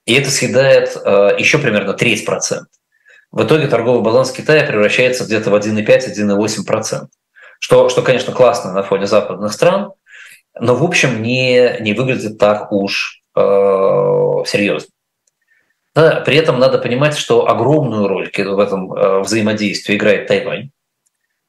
[0.05, 2.69] И это съедает э, еще примерно треть процента.
[3.31, 7.07] В итоге торговый баланс Китая превращается где-то в 1,5-1,8%.
[7.59, 9.91] Что, что, конечно, классно на фоне западных стран,
[10.57, 13.41] но, в общем, не, не выглядит так уж э,
[14.45, 14.94] серьезно.
[15.95, 20.71] При этом надо понимать, что огромную роль в этом э, взаимодействии играет Тайвань.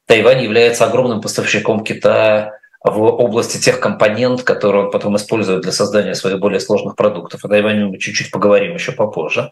[0.06, 2.52] Тайвань является огромным поставщиком Китая
[2.84, 7.44] в области тех компонент, которые он потом использует для создания своих более сложных продуктов.
[7.44, 9.50] О Тайване мы чуть-чуть поговорим еще попозже.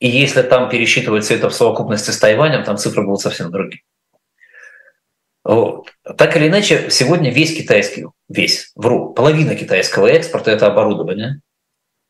[0.00, 3.82] И если там пересчитывать все это в совокупности с Тайванем, там цифры будут совсем другие.
[5.44, 5.92] Вот.
[6.16, 11.40] Так или иначе, сегодня весь китайский, весь, вру, половина китайского экспорта– это оборудование.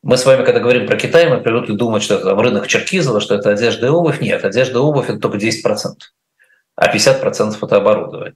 [0.05, 3.19] Мы с вами, когда говорим про Китай, мы привыкли думать, что это там рынок Черкизова,
[3.19, 4.21] что это одежда и обувь.
[4.21, 5.95] Нет, одежда и обувь– это только 10%,
[6.75, 8.35] а 50%– это оборудование.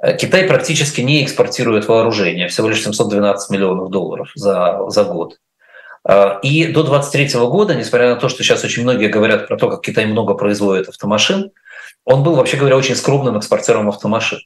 [0.00, 5.40] Э, Китай практически не экспортирует вооружение, всего лишь 712 миллионов долларов за, за год.
[6.08, 9.68] Э, и до 2023 года, несмотря на то, что сейчас очень многие говорят про то,
[9.68, 11.50] как Китай много производит автомашин,
[12.04, 14.38] он был, вообще говоря, очень скромным экспортером автомашин.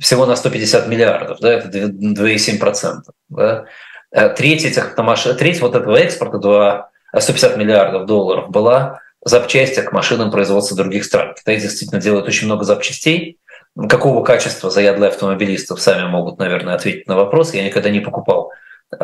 [0.00, 3.00] Всего на 150 миллиардов, да, это 2,7%.
[3.30, 3.66] Да.
[4.12, 9.92] Э, треть этих автомашин, треть вот этого экспорта, 2, 150 миллиардов долларов, была запчасти к
[9.92, 11.34] машинам производства других стран.
[11.34, 13.38] Китай действительно делает очень много запчастей,
[13.88, 17.54] Какого качества заядлые автомобилистов сами могут, наверное, ответить на вопрос.
[17.54, 18.52] Я никогда не покупал
[18.92, 18.96] э,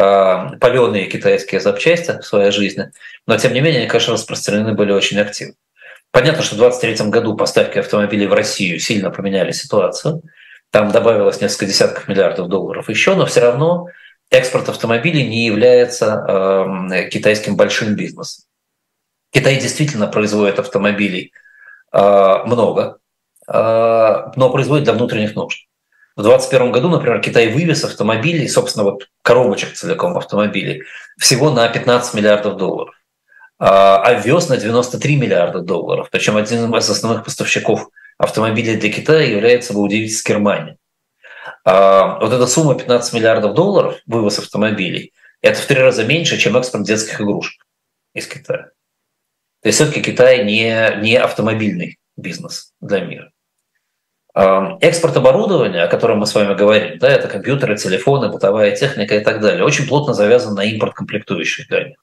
[0.60, 2.90] паленые китайские запчасти в своей жизни,
[3.26, 5.54] но тем не менее они, конечно, распространены были очень активно.
[6.10, 10.22] Понятно, что в 2023 году поставки автомобилей в Россию сильно поменяли ситуацию.
[10.70, 13.86] Там добавилось несколько десятков миллиардов долларов еще, но все равно
[14.30, 18.44] экспорт автомобилей не является э, китайским большим бизнесом.
[19.32, 21.32] Китай действительно производит автомобилей
[21.92, 22.98] э, много,
[23.48, 25.66] а, но производит для внутренних нужд.
[26.16, 30.82] В 2021 году, например, Китай вывез автомобилей, собственно, вот коробочек целиком автомобилей,
[31.18, 32.94] всего на 15 миллиардов долларов,
[33.58, 36.08] а, а ввез на 93 миллиарда долларов.
[36.10, 37.88] Причем один из основных поставщиков
[38.18, 40.76] автомобилей для Китая является, вы удивитесь, Германия.
[41.70, 46.56] А, вот эта сумма 15 миллиардов долларов, вывоз автомобилей, это в три раза меньше, чем
[46.56, 47.62] экспорт детских игрушек
[48.14, 48.70] из Китая.
[49.60, 53.32] То есть все-таки Китай не, не автомобильный бизнес для мира.
[54.80, 59.20] Экспорт оборудования, о котором мы с вами говорим, да, это компьютеры, телефоны, бытовая техника и
[59.20, 61.98] так далее, очень плотно завязан на импорт комплектующих для них.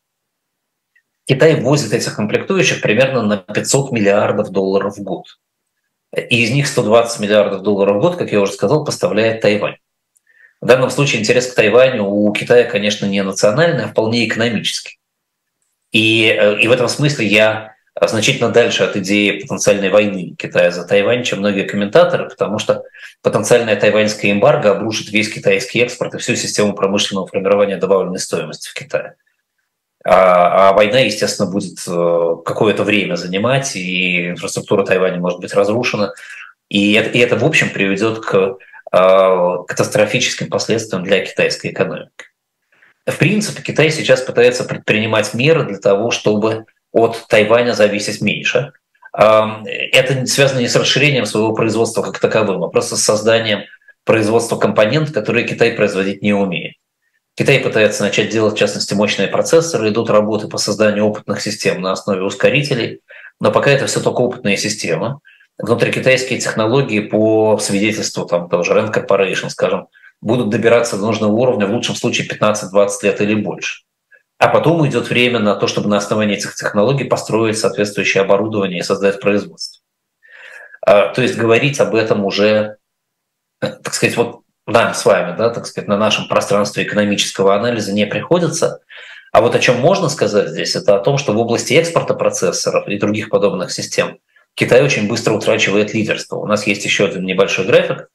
[1.26, 5.26] Китай ввозит этих комплектующих примерно на 500 миллиардов долларов в год.
[6.16, 9.78] И из них 120 миллиардов долларов в год, как я уже сказал, поставляет Тайвань.
[10.62, 14.98] В данном случае интерес к Тайваню у Китая, конечно, не национальный, а вполне экономический.
[15.92, 20.86] И, э, и в этом смысле я значительно дальше от идеи потенциальной войны Китая за
[20.86, 22.84] Тайвань, чем многие комментаторы, потому что
[23.22, 28.74] потенциальная тайваньская эмбарго обрушит весь китайский экспорт и всю систему промышленного формирования добавленной стоимости в
[28.74, 29.16] Китае.
[30.08, 36.14] А, а война, естественно, будет э, какое-то время занимать, и инфраструктура Тайваня может быть разрушена.
[36.70, 42.12] И это, и это в общем, приведет к э, катастрофическим последствиям для китайской экономики.
[43.08, 48.74] В принципе, Китай сейчас пытается предпринимать меры для того, чтобы от Тайваня зависеть меньше.
[49.12, 53.62] Это связано не с расширением своего производства как таковым, а просто с созданием
[54.06, 56.76] производства компонент, которые Китай производить не умеет.
[57.36, 61.92] Китай пытается начать делать, в частности, мощные процессоры, идут работы по созданию опытных систем на
[61.92, 63.02] основе ускорителей,
[63.42, 65.20] но пока это все только опытные системы.
[65.58, 69.88] Внутрикитайские технологии по свидетельству там, того же Rand Corporation, скажем,
[70.22, 73.84] будут добираться до нужного уровня в лучшем случае 15-20 лет или больше.
[74.38, 78.84] А потом идет время на то, чтобы на основании этих технологий построить соответствующее оборудование и
[78.84, 79.82] создать производство.
[80.82, 82.78] А, то есть говорить об этом уже,
[83.60, 88.06] так сказать, вот нам с вами, да, так сказать, на нашем пространстве экономического анализа не
[88.06, 88.80] приходится.
[89.32, 92.88] А вот о чем можно сказать здесь, это о том, что в области экспорта процессоров
[92.88, 94.20] и других подобных систем
[94.54, 96.38] Китай очень быстро утрачивает лидерство.
[96.38, 98.08] У нас есть еще один небольшой график,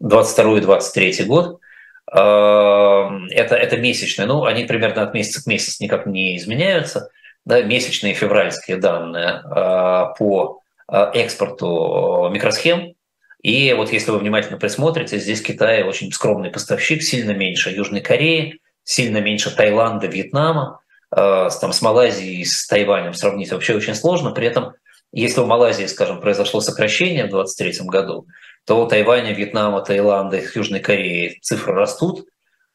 [0.00, 1.60] 22 и 23 год–
[2.10, 7.10] Эм, это, это месячные, ну, они примерно от месяца к месяцу никак не изменяются,
[7.46, 10.60] да, месячные февральские данные э, по
[10.90, 12.94] э, экспорту микросхем.
[13.42, 18.60] И вот если вы внимательно присмотрите, здесь Китай очень скромный поставщик, сильно меньше Южной Кореи,
[18.84, 24.30] сильно меньше Таиланда, Вьетнама, э, там, с Малайзией, с Тайванем сравнить вообще очень сложно.
[24.30, 24.74] При этом,
[25.10, 28.26] если в Малайзии, скажем, произошло сокращение в 2023 году,
[28.64, 32.26] то у Тайваня, Вьетнама, Таиланда, Южной Кореи цифры растут,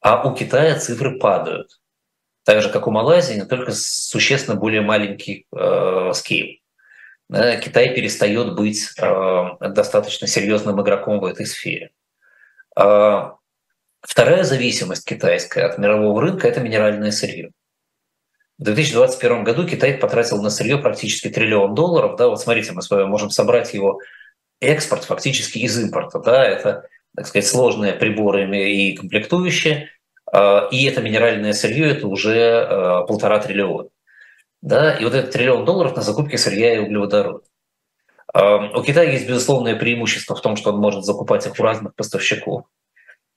[0.02, 1.80] а у Китая цифры падают.
[2.44, 6.60] Так же, как у Малайзии, но только существенно более маленький э, скейл.
[7.30, 11.92] Да, Китай перестает быть э, достаточно серьезным игроком в этой сфере.
[12.80, 13.32] Э,
[14.02, 17.52] вторая зависимость китайская от мирового рынка– это минеральное сырье.
[18.58, 22.16] В 2021 году Китай потратил на сырье практически триллион долларов.
[22.16, 24.00] Да, вот смотрите, мы с вами можем собрать его
[24.62, 26.20] экспорт фактически из импорта.
[26.20, 29.90] Да, это, так сказать, сложные приборы и комплектующие,
[30.34, 33.90] и это минеральное сырье, это уже полтора триллиона.
[34.62, 37.44] Да, и вот этот триллион долларов на закупки сырья и углеводородов.
[38.34, 41.96] А, у Китая есть безусловное преимущество в том, что он может закупать их у разных
[41.96, 42.66] поставщиков.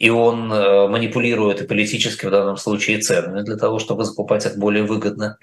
[0.01, 4.83] и он манипулирует и политически в данном случае ценами для того, чтобы закупать их более
[4.83, 5.37] выгодно.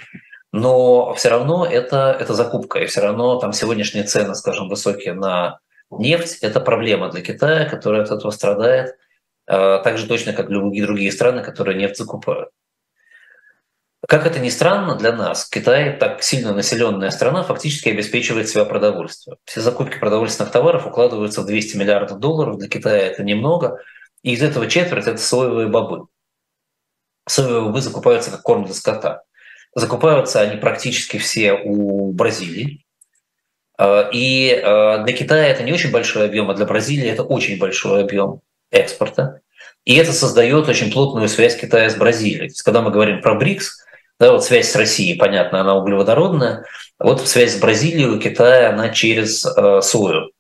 [0.51, 5.59] Но все равно это, это закупка, и все равно там сегодняшние цены, скажем, высокие на
[5.91, 8.95] нефть– это проблема для Китая, которая от этого страдает,
[9.45, 12.49] так же точно, как любые другие страны, которые нефть закупают.
[14.05, 19.37] Как это ни странно для нас, Китай, так сильно населенная страна, фактически обеспечивает себя продовольствием.
[19.45, 22.57] Все закупки продовольственных товаров укладываются в 200 миллиардов долларов.
[22.57, 23.79] Для Китая это немного.
[24.21, 26.07] И из этого четверть– это соевые бобы.
[27.27, 29.23] Соевые бобы закупаются как корм для скота.
[29.73, 32.85] Закупаются они практически все у Бразилии.
[33.79, 37.57] А, и а, для Китая это не очень большой объем, а для Бразилии это очень
[37.57, 38.41] большой объем
[38.71, 39.41] экспорта.
[39.85, 42.51] И это создает очень плотную связь Китая с Бразилией.
[42.63, 43.86] Когда мы говорим про БРИКС,
[44.19, 46.65] да, вот связь с Россией, понятно, она углеводородная.
[46.99, 50.31] Вот связь с Бразилией у Китая, она через э, сою.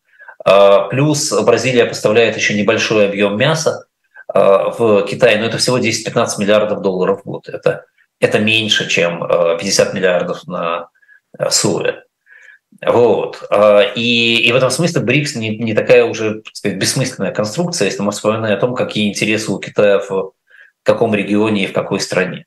[0.45, 3.85] Э, плюс Бразилия поставляет еще небольшой объем мяса
[4.33, 7.47] э, в Китай, но это всего 10-15 миллиардов долларов в год.
[7.49, 7.85] Это,
[8.19, 10.89] это меньше, чем э, 50 миллиардов на
[11.37, 12.01] э, сою.
[12.83, 13.43] Вот.
[13.51, 17.85] Э, и, и в этом смысле БРИКС не, не такая уже так сказать, бессмысленная конструкция,
[17.85, 20.33] если мы вспоминаем о том, какие интересы у Китая в
[20.81, 22.45] каком регионе и в какой стране.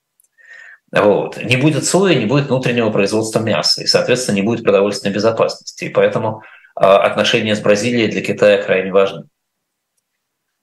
[0.93, 1.36] Вот.
[1.43, 5.84] Не будет сои, не будет внутреннего производства мяса, и, соответственно, не будет продовольственной безопасности.
[5.84, 6.43] И поэтому
[6.74, 9.24] а, отношения с Бразилией для Китая крайне важны.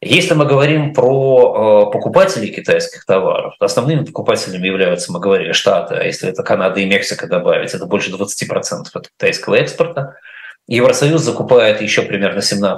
[0.01, 5.95] Если мы говорим про а, покупателей китайских товаров, то основными покупателями являются, мы говорили, Штаты,
[5.95, 10.17] а если это Канада и Мексика добавить, это больше 20% от китайского экспорта.
[10.67, 12.77] Евросоюз закупает еще примерно 17%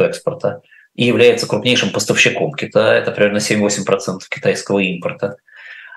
[0.00, 0.60] экспорта
[0.94, 5.38] и является крупнейшим поставщиком Китая, это примерно 7-8% китайского импорта.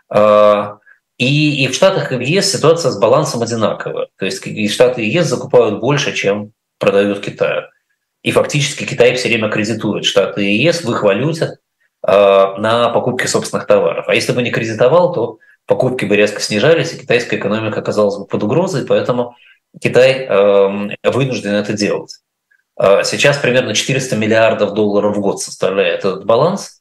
[0.10, 0.78] А,
[1.18, 4.08] и, и в Штатах и в ЕС ситуация с балансом одинаковая.
[4.18, 7.64] То есть и Штаты и ЕС закупают больше, чем продают Китаю.
[8.22, 11.58] И фактически Китай все время кредитует Штаты и ЕС в их валюте
[12.06, 14.06] э, на покупки собственных товаров.
[14.08, 18.26] А если бы не кредитовал, то покупки бы резко снижались, и китайская экономика оказалась бы
[18.26, 19.36] под угрозой, поэтому
[19.82, 22.20] Китай э, вынужден это делать.
[22.80, 26.77] Сейчас примерно 400 миллиардов долларов в год составляет этот баланс.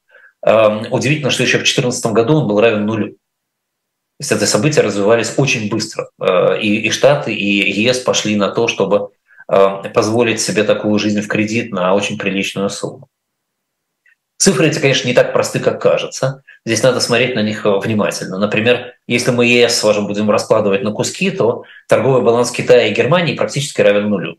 [0.47, 3.11] Эм, удивительно, что еще в 2014 году он был равен нулю.
[3.11, 6.09] То есть это события развивались очень быстро.
[6.21, 9.11] Э, и, и Штаты, и ЕС пошли на то, чтобы
[9.49, 13.09] э, позволить себе такую жизнь в кредит на очень приличную сумму.
[14.39, 16.43] Цифры эти, конечно, не так просты, как кажется.
[16.65, 18.39] Здесь надо смотреть на них э, внимательно.
[18.39, 23.35] Например, если мы ЕС, скажем, будем раскладывать на куски, то торговый баланс Китая и Германии
[23.35, 24.39] практически равен нулю.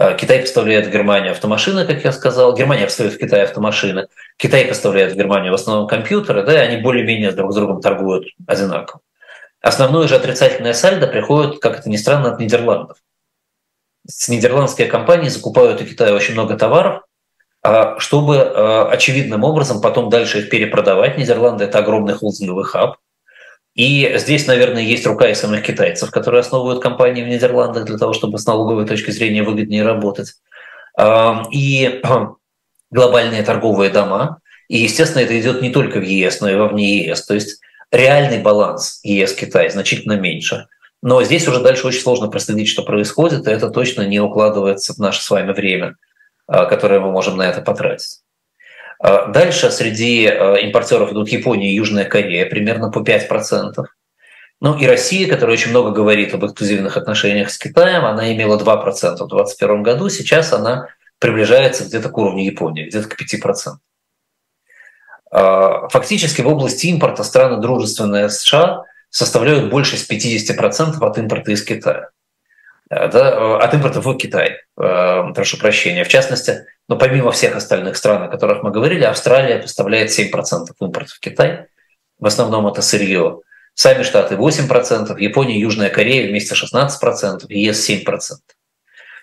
[0.00, 2.54] А, Китай поставляет в Германию автомашины, как я сказал.
[2.56, 4.08] Германия поставляет в Китай автомашины.
[4.38, 8.28] Китай поставляет в Германию в основном компьютеры, да, и они более-менее друг с другом торгуют
[8.46, 9.02] одинаково.
[9.60, 12.96] Основное же отрицательное сальдо приходит, как это ни странно, от Нидерландов.
[14.06, 17.02] С нидерландские компании закупают у Китая очень много товаров,
[17.62, 21.18] а, чтобы а, очевидным образом потом дальше их перепродавать.
[21.18, 22.96] Нидерланды– это огромный холдинговый хаб–
[23.74, 28.12] и здесь, наверное, есть рука и самих китайцев, которые основывают компании в Нидерландах для того,
[28.12, 30.34] чтобы с налоговой точки зрения выгоднее работать.
[31.52, 32.02] И
[32.90, 34.40] глобальные торговые дома.
[34.68, 37.24] И, естественно, это идет не только в ЕС, но и вовне ЕС.
[37.26, 37.60] То есть
[37.90, 40.66] реальный баланс ЕС-Китай значительно меньше.
[41.02, 44.98] Но здесь уже дальше очень сложно проследить, что происходит, и это точно не укладывается в
[44.98, 45.96] наше с вами время,
[46.46, 48.20] а, которое мы можем на это потратить.
[49.00, 53.84] А дальше среди э, импортеров идут Япония и Южная Корея, примерно по 5%.
[54.60, 58.62] Ну и Россия, которая очень много говорит об эксклюзивных отношениях с Китаем, она имела 2%
[58.62, 60.88] в 2021 году, сейчас она
[61.18, 63.76] приближается где-то к уровню Японии, где-то к 5%.
[65.30, 72.10] А, фактически в области импорта страны, дружественные США, составляют больше 50% от импорта из Китая.
[72.90, 76.04] Э, да, э, от импорта в Китай, прошу прощения.
[76.04, 80.30] В частности, но помимо всех остальных стран, о которых мы говорили, Австралия поставляет 7%
[80.80, 81.66] импорта в Китай.
[82.18, 83.42] В основном это сырье.
[83.74, 88.04] Сами Штаты 8%, Япония, Южная Корея вместе 16%, ЕС 7%.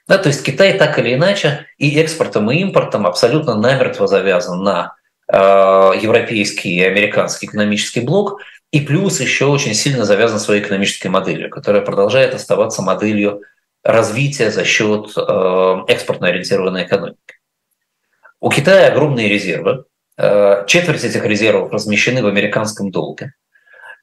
[0.08, 4.96] Да, то есть Китай так или иначе и экспортом, и импортом абсолютно намертво завязан на
[5.28, 8.40] э, европейский и американский экономический блок,
[8.72, 13.42] и плюс еще очень сильно завязан своей экономической моделью, которая продолжает оставаться моделью
[13.84, 17.27] развития за счет э, экспортно ориентированной экономики.
[18.48, 19.84] У Китая огромные резервы.
[20.18, 23.34] Э, четверть этих резервов размещены в американском долге.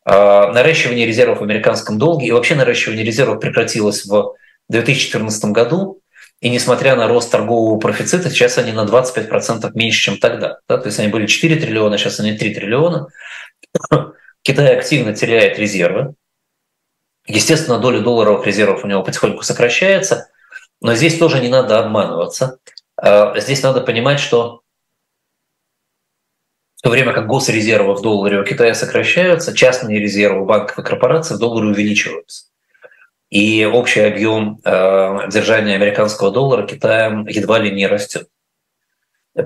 [0.04, 4.34] Э, наращивание резервов в американском долге и вообще наращивание резервов прекратилось в
[4.68, 6.02] 2014 году.
[6.42, 10.58] И несмотря на рост торгового профицита, сейчас они на 25% меньше, чем тогда.
[10.68, 10.76] Да?
[10.76, 13.08] То есть они были 4 триллиона, сейчас они 3 триллиона.
[14.42, 16.16] Китай активно теряет резервы.
[17.26, 20.28] Естественно, доля долларовых резервов у него потихоньку сокращается,
[20.82, 22.58] но здесь тоже не надо обманываться.
[23.04, 24.64] Э, здесь надо понимать, что
[26.84, 31.40] то время как госрезервы в долларе у Китая сокращаются, частные резервы банков и корпораций в
[31.40, 32.48] долларе увеличиваются.
[33.30, 38.28] И общий объем э, держания американского доллара Китаем едва ли не растет.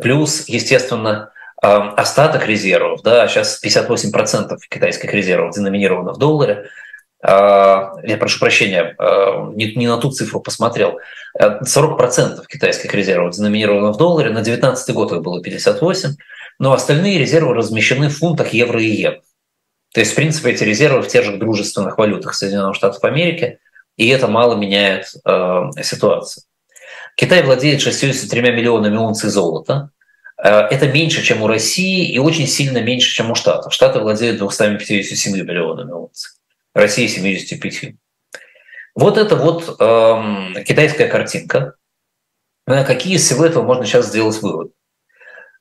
[0.03, 1.31] Плюс, естественно,
[1.63, 6.71] э, остаток резервов, да, сейчас 58% китайских резервов деноминировано в долларе,
[7.21, 10.99] я прошу прощения, а, не, не на ту цифру посмотрел,
[11.37, 16.13] 40% китайских резервов деноминировано в долларе, на 2019 год их было 58%,
[16.61, 19.21] но остальные резервы размещены в фунтах, евро и йен.
[19.95, 23.59] То есть, в принципе, эти резервы в тех же дружественных валютах Соединенных Штатов Америки,
[23.97, 26.45] и это мало меняет э, ситуацию.
[27.17, 29.91] Китай владеет 63 миллионами унций золота.
[30.37, 33.73] Это меньше, чем у России, и очень сильно меньше, чем у Штатов.
[33.73, 36.38] Штаты владеют 257 миллионами унций.
[36.75, 37.95] Россия 75.
[38.95, 41.75] Вот это вот э, китайская картинка.
[42.67, 44.73] Какие из всего этого можно сейчас сделать выводы?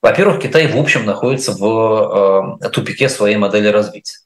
[0.02, 4.18] Во-первых, Китай в общем находится в э, тупике своей модели развития.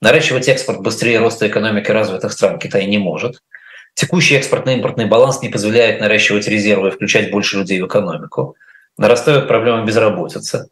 [0.00, 3.42] Наращивать экспорт быстрее роста экономики развитых стран Китай не может.
[3.94, 8.56] Текущий экспортно-импортный баланс не позволяет наращивать резервы и включать больше людей в экономику.
[8.98, 10.68] Нарастают проблемы безработицы.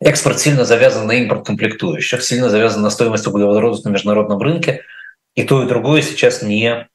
[0.00, 4.82] Экспорт сильно завязан на импорт комплектующих, сильно завязан на стоимость углеводородов на международном рынке.
[5.34, 6.88] И то, и другое сейчас не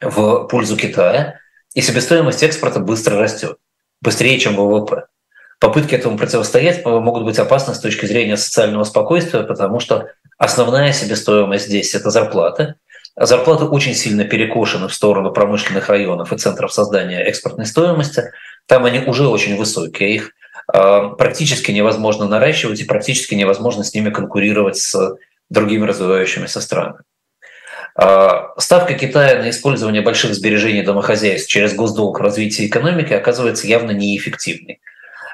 [0.00, 1.38] в пользу Китая.
[1.74, 3.58] И себестоимость экспорта быстро растет,
[4.00, 5.06] быстрее, чем ВВП.
[5.58, 11.66] Попытки этому противостоять могут быть опасны с точки зрения социального спокойствия, потому что основная себестоимость
[11.66, 12.76] здесь– это зарплаты.
[13.14, 18.32] А зарплаты очень сильно перекошены в сторону промышленных районов и центров создания экспортной стоимости.
[18.66, 20.14] Там они уже очень высокие.
[20.14, 20.32] Их
[20.72, 25.16] практически невозможно наращивать и практически невозможно с ними конкурировать с
[25.50, 27.00] другими развивающимися странами.
[28.00, 33.90] Э, ставка Китая на использование больших сбережений домохозяйств через госдолг в развитии экономики оказывается явно
[33.90, 34.80] неэффективной.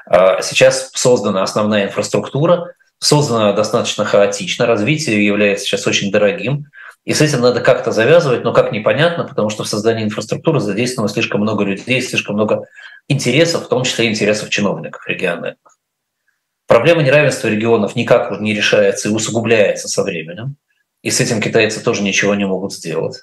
[0.09, 6.65] Э, сейчас создана основная инфраструктура, создана достаточно хаотично, развитие является сейчас очень дорогим,
[7.07, 11.07] и с этим надо как-то завязывать, но как непонятно, потому что в создании инфраструктуры задействовано
[11.07, 12.65] слишком много людей, слишком много
[13.07, 15.55] интересов, в том числе интересов чиновников региональных.
[16.67, 20.57] Проблема неравенства регионов никак уже не решается и усугубляется со временем.
[21.01, 23.21] И с этим китайцы тоже ничего не могут сделать.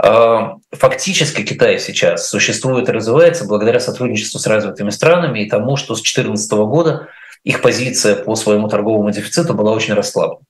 [0.00, 5.96] А, фактически Китай сейчас существует и развивается благодаря сотрудничеству с развитыми странами и тому, что
[5.96, 7.08] с 2014 года
[7.42, 10.46] их позиция по своему торговому дефициту была очень расслаблена.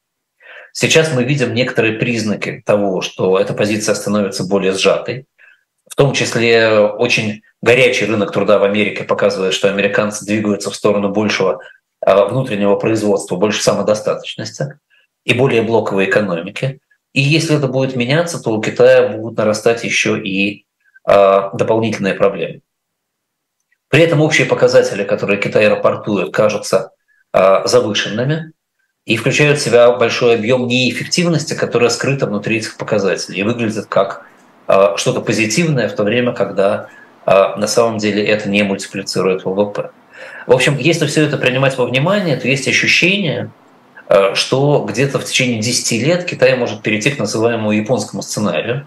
[0.78, 5.26] Сейчас мы видим некоторые признаки того, что эта позиция становится более сжатой.
[5.90, 11.08] В том числе очень горячий рынок труда в Америке показывает, что американцы двигаются в сторону
[11.08, 11.62] большего
[12.04, 14.78] а, внутреннего производства, больше самодостаточности
[15.24, 16.80] и более блоковой экономики.
[17.14, 20.66] И если это будет меняться, то у Китая будут нарастать еще и
[21.04, 22.60] а, дополнительные проблемы.
[23.88, 26.90] При этом общие показатели, которые Китай рапортует, кажутся
[27.32, 28.52] а, завышенными
[29.06, 34.26] и включают в себя большой объем неэффективности, которая скрыта внутри этих показателей и выглядит как
[34.66, 36.88] а, что-то позитивное, в то время, когда
[37.24, 39.90] а, на самом деле это не мультиплицирует ВВП.
[40.48, 43.50] В общем, если все это принимать во внимание, то есть ощущение,
[44.08, 48.86] а, что где-то в течение 10 лет Китай может перейти к называемому японскому сценарию.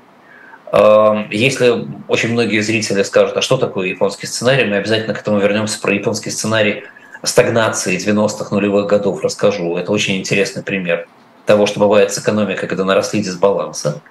[1.32, 5.82] Если очень многие зрители скажут, а что такое японский сценарий, мы обязательно к этому вернемся
[5.82, 6.84] про японский сценарий
[7.24, 9.78] стагнации 90-х нулевых годов расскажу.
[9.78, 11.08] Это очень интересный пример
[11.46, 14.02] того, что бывает с экономикой, когда наросли дисбалансы.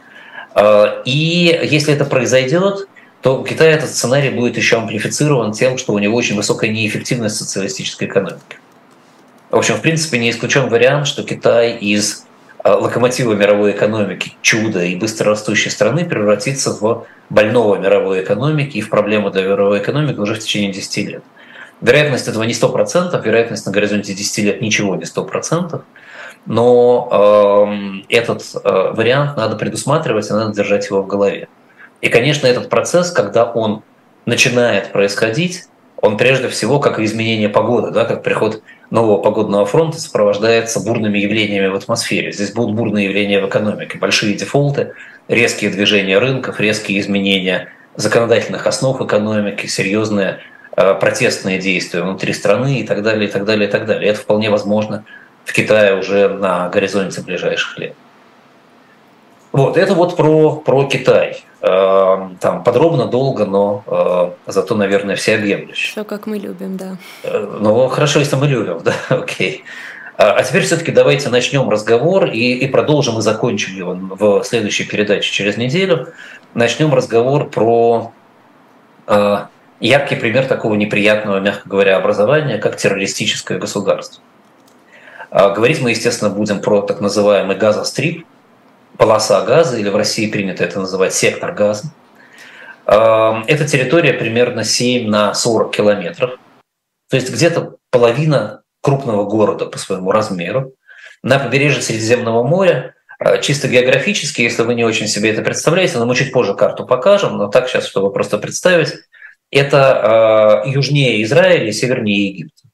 [0.55, 2.89] А, и если это произойдет,
[3.23, 7.37] то у Китая этот сценарий будет еще амплифицирован тем, что у него очень высокая неэффективность
[7.37, 8.59] социалистической экономики.
[9.51, 12.27] В общем, в принципе, не исключен вариант, что Китай из
[12.63, 18.91] а, локомотива мировой экономики, чуда и быстрорастущей страны превратится в больного мировой экономики и в
[18.91, 21.23] проблему для мировой экономики уже в течение 10 лет.
[21.81, 25.81] Вероятность этого не 100%, вероятность на горизонте 10 лет ничего не 100%,
[26.47, 27.09] но
[28.09, 31.49] э, этот э, вариант надо предусматривать надо держать его в голове.
[32.01, 33.83] И, конечно, этот процесс, когда он
[34.27, 35.65] начинает происходить,
[36.01, 41.67] он прежде всего, как изменение погоды, да, как приход нового погодного фронта сопровождается бурными явлениями
[41.67, 42.33] в атмосфере.
[42.33, 44.93] Здесь будут бурные явления в экономике, большие дефолты,
[45.27, 50.39] резкие движения рынков, резкие изменения законодательных основ экономики, серьезные
[51.01, 54.11] протестные действия внутри страны и так далее, и так далее, и так далее.
[54.11, 55.05] Это вполне возможно
[55.45, 57.95] в Китае уже на горизонте ближайших лет.
[59.53, 61.43] Вот, это вот про, про Китай.
[61.63, 65.93] Э, там подробно, долго, но э, зато, наверное, всеобъемлюще.
[65.93, 66.97] Все как мы любим, да.
[67.25, 69.65] Ну, хорошо, если мы любим, да, окей.
[70.19, 74.85] А, а теперь все-таки давайте начнем разговор и, и продолжим и закончим его в следующей
[74.85, 76.09] передаче через неделю.
[76.55, 78.13] Начнем разговор про
[79.81, 84.23] яркий пример такого неприятного, мягко говоря, образования, как террористическое государство.
[85.31, 88.27] А говорить мы, естественно, будем про так называемый газострип,
[88.97, 91.93] полоса газа, или в России принято это называть сектор газа.
[92.87, 96.39] А, эта территория примерно 7 на 40 километров,
[97.11, 100.73] то есть где-то половина крупного города по своему размеру.
[101.23, 106.07] На побережье Средиземного моря а, чисто географически, если вы не очень себе это представляете, но
[106.07, 108.95] мы чуть позже карту покажем, но так сейчас, чтобы просто представить,
[109.51, 112.69] это э, южнее Израиля и севернее Египта.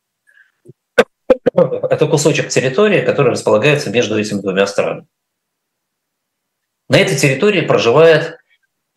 [1.54, 5.06] Это кусочек территории, который располагается между этими двумя странами.
[6.88, 8.38] На этой территории проживает,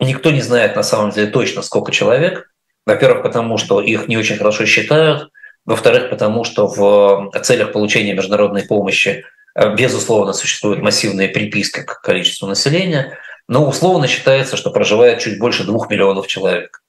[0.00, 2.52] никто не знает на самом деле точно, сколько человек.
[2.84, 5.30] Во-первых, потому что их не очень хорошо считают.
[5.64, 9.24] Во-вторых, потому что в целях получения международной помощи,
[9.54, 15.64] э, безусловно, существует массивная приписка к количеству населения, но условно считается, что проживает чуть больше
[15.64, 16.82] двух миллионов человек.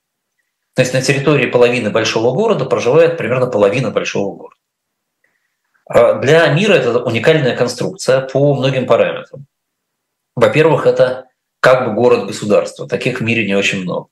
[0.76, 4.56] То есть на территории половины большого города проживает примерно половина большого города.
[5.86, 9.46] А для мира это уникальная конструкция по многим параметрам.
[10.36, 11.26] Во-первых, это
[11.60, 12.88] как бы город-государство.
[12.88, 14.08] Таких в мире не очень много.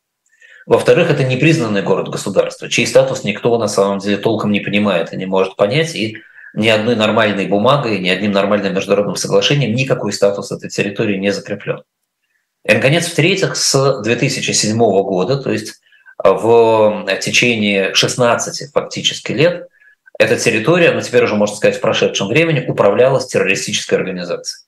[0.65, 5.25] Во-вторых, это непризнанный город-государство, чей статус никто на самом деле толком не понимает и не
[5.25, 5.95] может понять.
[5.95, 6.17] И
[6.53, 11.83] ни одной нормальной бумагой, ни одним нормальным международным соглашением никакой статус этой территории не закреплен.
[12.65, 15.79] И, наконец, в-третьих, с 2007 года, то есть
[16.23, 19.67] в течение 16 фактически лет,
[20.17, 24.65] эта территория, ну теперь уже можно сказать в прошедшем времени, управлялась террористической организацией.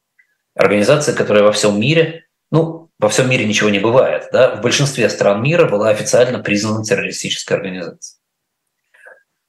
[0.56, 5.10] Организация, которая во всем мире, ну, во всем мире ничего не бывает, да, в большинстве
[5.10, 8.20] стран мира была официально признана террористической организацией.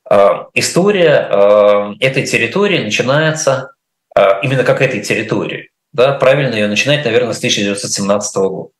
[0.08, 3.74] А, история а, этой территории начинается
[4.14, 5.70] а, именно как этой территории.
[5.92, 8.70] Да, правильно ее начинать, наверное, с 1917 года.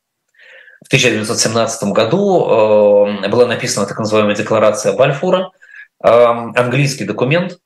[0.82, 2.46] В 1917 году
[3.28, 5.50] была написана так называемая декларация Бальфура,
[6.00, 7.58] английский документ,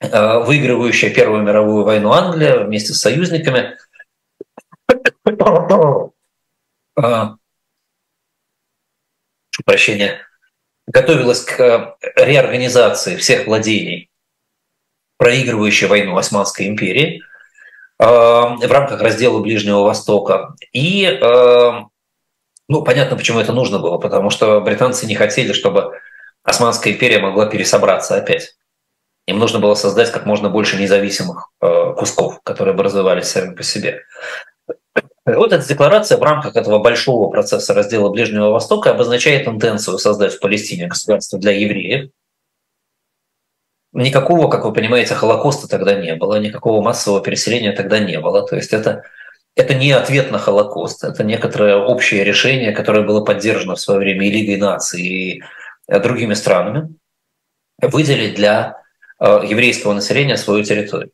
[0.00, 3.76] выигрывающая Первую мировую войну Англия вместе с союзниками.
[5.24, 6.12] Прошу
[9.64, 10.20] прощения
[10.86, 14.10] готовилась к реорганизации всех владений,
[15.16, 17.22] проигрывающей войну Османской империи
[17.98, 20.54] в рамках раздела Ближнего Востока.
[20.72, 21.18] И,
[22.68, 25.92] ну, понятно, почему это нужно было, потому что британцы не хотели, чтобы
[26.42, 28.56] Османская империя могла пересобраться опять.
[29.26, 33.62] Им нужно было создать как можно больше независимых э, кусков, которые бы развивались сами по
[33.64, 34.02] себе.
[35.24, 40.40] Вот эта декларация в рамках этого большого процесса раздела Ближнего Востока обозначает интенцию создать в
[40.40, 42.10] Палестине государство для евреев.
[43.92, 48.46] Никакого, как вы понимаете, Холокоста тогда не было, никакого массового переселения тогда не было.
[48.46, 49.02] То есть это,
[49.56, 54.26] это не ответ на Холокост, это некоторое общее решение, которое было поддержано в свое время
[54.26, 55.42] и Лигой наций, и
[55.88, 56.94] Э, другими странами
[57.80, 58.82] выделить для
[59.20, 61.10] э, еврейского населения свою территорию.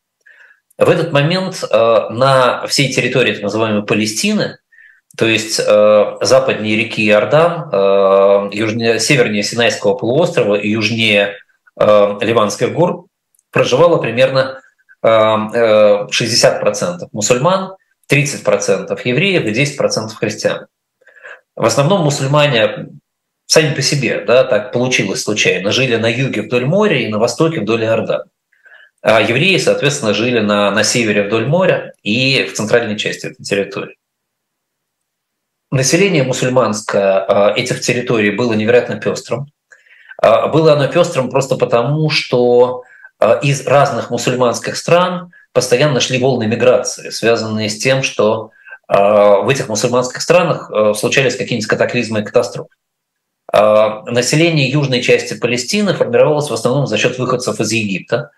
[0.78, 4.58] В этот момент э, на всей территории так называемой Палестины,
[5.14, 11.36] то есть западнее реки Иордан, южнее, севернее Синайского полуострова и южнее
[11.76, 13.04] Ливанских гор,
[13.50, 14.62] проживало примерно
[15.04, 16.08] 60%
[17.12, 17.76] мусульман,
[18.10, 20.66] 30% евреев и 10% христиан.
[21.54, 22.88] В основном мусульмане
[23.46, 27.60] сами по себе, да, так получилось случайно, жили на юге вдоль моря и на востоке
[27.60, 28.24] вдоль Иордана.
[29.02, 33.96] А евреи, соответственно, жили на, на севере вдоль моря и в центральной части этой территории.
[35.72, 39.46] Население мусульманское а, этих территорий было невероятно пестрым.
[40.18, 42.84] А, было оно пестрым просто потому, что
[43.18, 48.50] а, из разных мусульманских стран постоянно шли волны миграции, связанные с тем, что
[48.88, 52.68] в этих мусульманских странах случались какие-нибудь катаклизмы и катастрофы.
[53.52, 58.30] А, население южной части Палестины формировалось в основном за счет выходцев из Египта.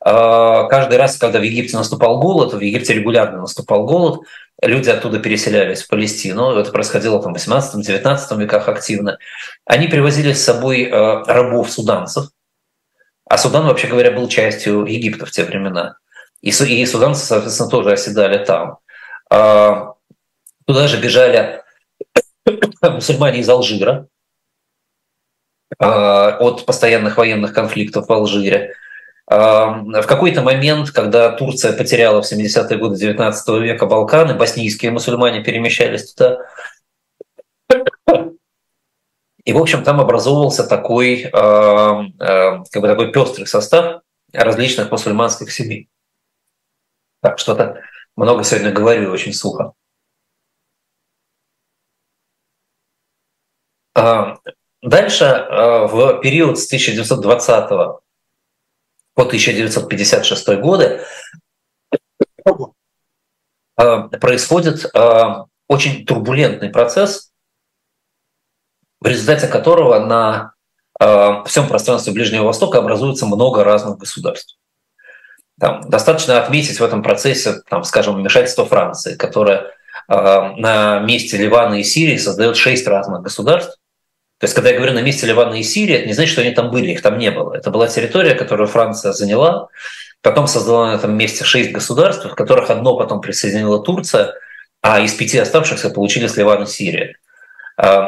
[0.00, 4.20] А, каждый раз, когда в Египте наступал голод, в Египте регулярно наступал голод,
[4.62, 6.54] люди оттуда переселялись в Палестину.
[6.54, 9.18] Это происходило там, в 18-19 веках активно.
[9.64, 12.26] Они привозили с собой а, рабов суданцев.
[13.24, 15.96] А Судан, вообще говоря, был частью Египта в те времена.
[16.40, 18.78] И, и суданцы, соответственно, тоже оседали там.
[19.28, 21.62] Туда же бежали
[22.82, 24.08] мусульмане из Алжира,
[25.80, 28.74] Э, от постоянных военных конфликтов в Алжире.
[29.30, 35.44] Э, в какой-то момент, когда Турция потеряла в 70-е годы 19 века Балканы, боснийские мусульмане
[35.44, 36.38] перемещались туда.
[39.44, 45.88] И, в общем, там образовывался такой, э, как бы такой пестрый состав различных мусульманских семей.
[47.20, 47.82] Так, что-то
[48.16, 49.72] много сегодня говорю, очень сухо.
[54.82, 55.46] дальше
[55.90, 57.68] в период с 1920
[59.14, 61.04] по 1956 годы
[63.74, 64.90] происходит
[65.66, 67.32] очень турбулентный процесс,
[69.00, 70.54] в результате которого на
[71.46, 74.57] всем пространстве Ближнего Востока образуется много разных государств.
[75.60, 79.72] Там, достаточно отметить в этом процессе, там, скажем, вмешательство Франции, которое
[80.08, 83.76] э, на месте Ливана и Сирии создает шесть разных государств.
[84.38, 86.52] То есть, когда я говорю на месте Ливана и Сирии, это не значит, что они
[86.52, 87.54] там были, их там не было.
[87.54, 89.66] Это была территория, которую Франция заняла,
[90.22, 94.34] потом создала на этом месте шесть государств, в которых одно потом присоединила Турция,
[94.80, 97.16] а из пяти оставшихся получились Ливан и Сирия.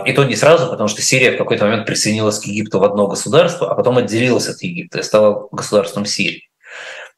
[0.06, 3.08] И то не сразу, потому что Сирия в какой-то момент присоединилась к Египту в одно
[3.08, 6.49] государство, а потом отделилась от Египта и стала государством Сирии.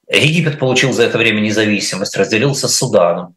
[0.08, 3.36] Египет получил за это время независимость, разделился с Суданом,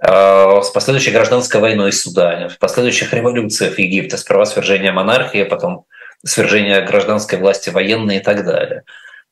[0.00, 5.44] э, с последующей гражданской войной в Судане, в последующих революциях в Египте, сперва свержение монархии,
[5.44, 5.86] потом
[6.24, 8.84] свержение гражданской власти военной и так далее.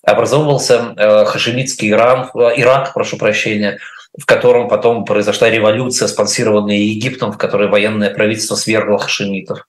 [0.03, 3.79] Образовывался э, хашемитский Иран, э, Ирак, прошу прощения,
[4.19, 9.67] в котором потом произошла революция, спонсированная Египтом, в которой военное правительство свергло хашемитов.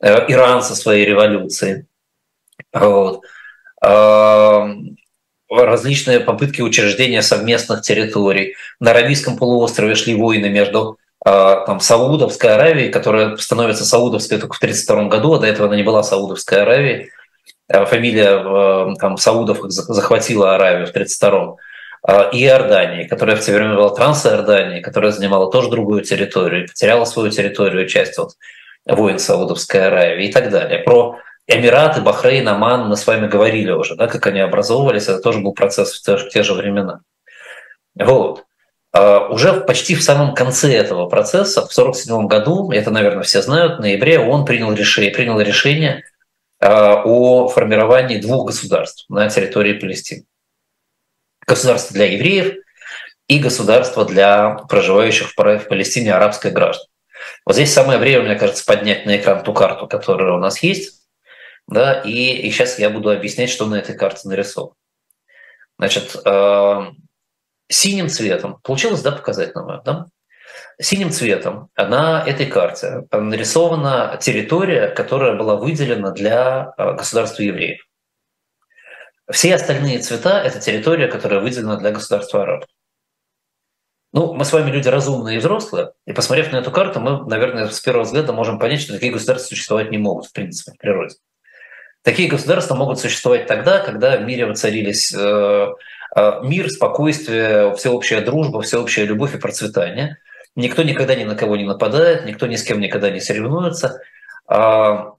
[0.00, 1.86] Иран со своей революцией.
[2.72, 3.22] Вот
[5.50, 8.54] различные попытки учреждения совместных территорий.
[8.80, 14.58] На Аравийском полуострове шли войны между а, там, Саудовской Аравией, которая становится Саудовской только в
[14.58, 17.10] 1932 году, а до этого она не была Саудовской Аравией.
[17.68, 21.56] А, фамилия а, там, Саудов захватила Аравию в 1932
[22.32, 27.30] и Иордании, которая в те времена была Трансиорданией, которая занимала тоже другую территорию, потеряла свою
[27.30, 28.34] территорию, часть вот
[28.86, 30.78] войн Саудовской Аравии и так далее.
[30.78, 31.18] Про
[31.50, 35.54] Эмираты, Бахрейн, Оман, мы с вами говорили уже, да, как они образовывались, это тоже был
[35.54, 37.00] процесс в те, в те же времена.
[37.98, 38.44] Вот.
[38.92, 43.78] А уже почти в самом конце этого процесса, в 1947 году, это, наверное, все знают,
[43.78, 46.04] в ноябре он принял решение, принял решение
[46.60, 50.26] а, о формировании двух государств на территории Палестины.
[51.46, 52.56] Государство для евреев
[53.26, 56.88] и государство для проживающих в Палестине арабских граждан.
[57.46, 60.97] Вот здесь самое время, мне кажется, поднять на экран ту карту, которая у нас есть
[61.68, 64.74] да, и, и сейчас я буду объяснять, что на этой карте нарисовано.
[65.78, 66.80] Значит, э,
[67.68, 70.06] синим цветом, получилось, да, показать нам, да?
[70.80, 77.86] Синим цветом на этой карте нарисована территория, которая была выделена для э, государства евреев.
[79.30, 82.68] Все остальные цвета– это территория, которая выделена для государства арабов.
[84.14, 87.68] Ну, мы с вами люди разумные и взрослые, и посмотрев на эту карту, мы, наверное,
[87.68, 91.16] с первого взгляда можем понять, что такие государства существовать не могут, в принципе, в природе.
[92.02, 95.66] Такие государства могут существовать тогда, когда в мире воцарились э,
[96.16, 100.18] э, мир, спокойствие, всеобщая дружба, всеобщая любовь и процветание.
[100.54, 104.00] Никто никогда ни на кого не нападает, никто ни с кем никогда не соревнуется.
[104.46, 105.12] А,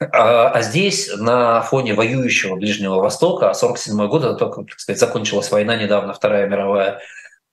[0.00, 5.00] а, а здесь на фоне воюющего Ближнего Востока, а 47 год, это только, так сказать,
[5.00, 7.00] закончилась война недавно, Вторая мировая,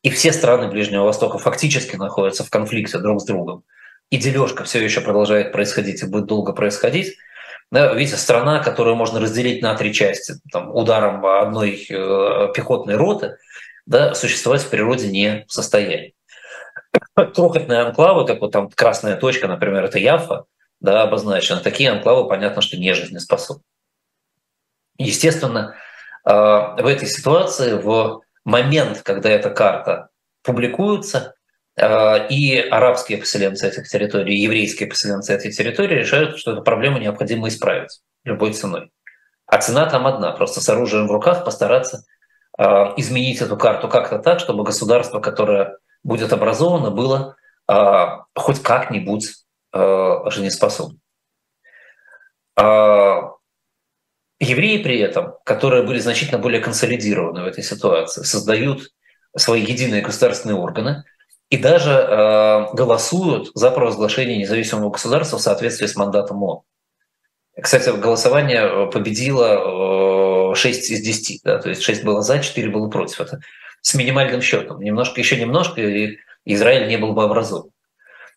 [0.03, 3.63] и все страны Ближнего Востока фактически находятся в конфликте друг с другом.
[4.09, 7.17] И дележка все еще продолжает происходить и будет долго происходить.
[7.69, 13.37] Да, видите, страна, которую можно разделить на три части, там, ударом одной э, пехотной роты,
[13.85, 16.15] да, существовать в природе не в состоянии.
[17.15, 20.45] Крохотные анклавы, как вот там красная точка, например, это Яфа,
[20.79, 21.59] да, обозначена.
[21.59, 23.63] Такие анклавы, понятно, что не жизнеспособны.
[24.97, 25.75] Естественно,
[26.25, 30.07] э, в этой ситуации, в момент, когда эта карта
[30.41, 31.35] публикуется,
[31.79, 37.47] и арабские поселенцы этих территорий, и еврейские поселенцы этих территорий решают, что эту проблему необходимо
[37.49, 38.91] исправить любой ценой.
[39.45, 42.03] А цена там одна, просто с оружием в руках постараться
[42.57, 42.63] э,
[42.97, 47.35] изменить эту карту как-то так, чтобы государство, которое будет образовано, было
[47.69, 48.05] э,
[48.35, 49.33] хоть как-нибудь
[49.73, 51.01] жизнеспособным.
[54.39, 58.89] Евреи при этом, которые были значительно более консолидированы в этой ситуации, создают
[59.35, 61.03] свои единые государственные органы–
[61.49, 66.61] и даже э, голосуют за провозглашение независимого государства в соответствии с мандатом ООН.
[67.61, 72.69] Кстати, голосование э, победило э, 6 из 10, да, то есть 6 было за, 4
[72.69, 73.21] было против.
[73.21, 73.39] Это
[73.81, 74.81] с минимальным счетом.
[74.81, 77.71] Немножко, еще немножко, и Израиль не был бы образован.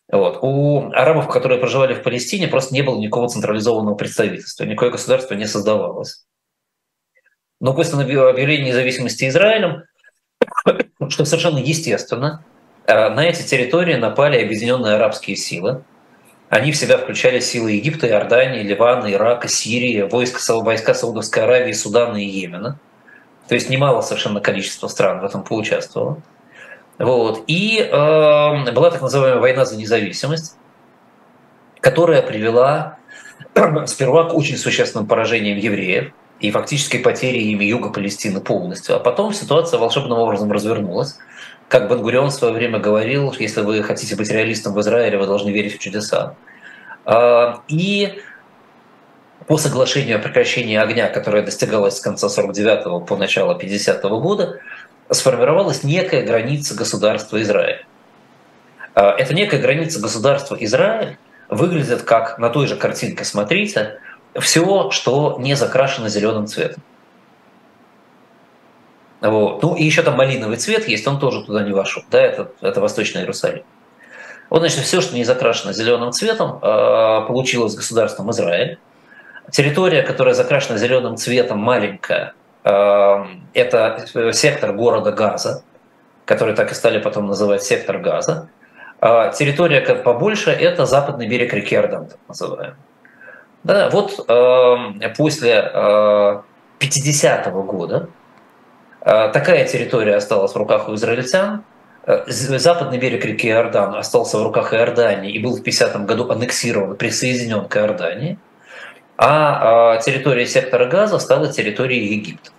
[0.09, 0.39] Вот.
[0.41, 5.47] У арабов, которые проживали в Палестине, просто не было никакого централизованного представительства, никакое государство не
[5.47, 6.25] создавалось.
[7.59, 9.83] Но после объявления независимости Израилем,
[11.09, 15.83] что совершенно естественно, Э, на эти территории напали объединенные арабские силы.
[16.49, 22.17] Они в себя включали силы Египта, Иордании, Ливана, Ирака, Сирии, войска, войска Саудовской Аравии, Судана
[22.17, 22.77] и Йемена.
[23.47, 26.21] То есть немало совершенно количество стран в этом поучаствовало.
[26.97, 27.43] Вот.
[27.47, 30.55] И э, была так называемая война за независимость,
[31.79, 32.97] которая привела
[33.87, 38.95] сперва к очень существенным поражениям евреев и фактически потерей юга Палестины полностью.
[38.95, 41.17] А потом ситуация волшебным образом развернулась.
[41.71, 45.51] Как Бангурион в свое время говорил, если вы хотите быть реалистом в Израиле, вы должны
[45.51, 46.35] верить в чудеса.
[47.05, 48.19] А, и
[49.47, 54.59] по соглашению о прекращении огня, которое достигалось с конца 49 по начало 50 -го года,
[55.11, 57.85] сформировалась некая граница государства Израиль.
[58.93, 61.17] А, эта некая граница государства Израиль
[61.47, 63.97] выглядит как на той же картинке, смотрите,
[64.37, 66.83] все, что не закрашено зеленым цветом.
[69.21, 69.61] Вот.
[69.61, 72.03] Ну и еще там малиновый цвет есть, он тоже туда не вошел.
[72.09, 73.63] Да, это, это Восточный Иерусалим.
[74.49, 78.79] Вот, значит, все, что не закрашено зеленым цветом, а, получилось государством Израиль.
[79.51, 85.63] Территория, которая закрашена зеленым цветом, маленькая, а, это сектор города Газа,
[86.25, 88.49] который так и стали потом называть сектор Газа.
[88.99, 92.75] А территория побольше– это западный берег реки Ордан, так называемый.
[93.63, 96.41] Да, вот э, после э,
[96.79, 98.20] 50-го года э,
[99.03, 101.63] такая территория осталась в руках у израильтян.
[102.05, 106.95] Э, западный берег реки Иордан остался в руках Иордании и был в 50-м году аннексирован,
[106.95, 108.39] присоединен к Иордании.
[109.17, 112.51] А э, территория сектора Газа стала территорией Египта.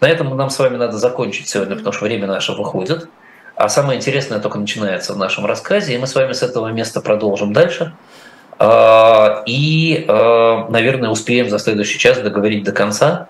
[0.00, 3.08] На этом нам с вами надо закончить сегодня, потому что время наше выходит.
[3.56, 7.00] А самое интересное только начинается в нашем рассказе, и мы с вами с этого места
[7.00, 7.94] продолжим дальше.
[8.58, 13.28] А, и, а, наверное, успеем за следующий час договорить до конца,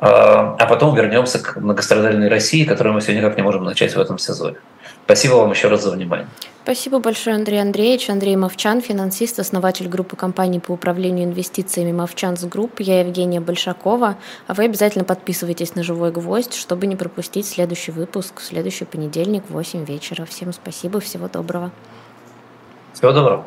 [0.00, 4.00] а, а потом вернемся к многострадальной России, которую мы сегодня никак не можем начать в
[4.00, 4.56] этом сезоне.
[5.04, 6.26] Спасибо вам еще раз за внимание.
[6.64, 8.10] Спасибо большое, Андрей Андреевич.
[8.10, 12.80] Андрей Мовчан, финансист, основатель группы компаний по управлению инвестициями Movchan's Group.
[12.80, 14.16] Я Евгения Большакова.
[14.48, 19.44] А вы обязательно подписывайтесь на «Живой гвоздь», чтобы не пропустить следующий выпуск в следующий понедельник
[19.48, 20.24] в 8 вечера.
[20.24, 21.70] Всем спасибо, всего доброго.
[22.94, 23.46] Всего доброго.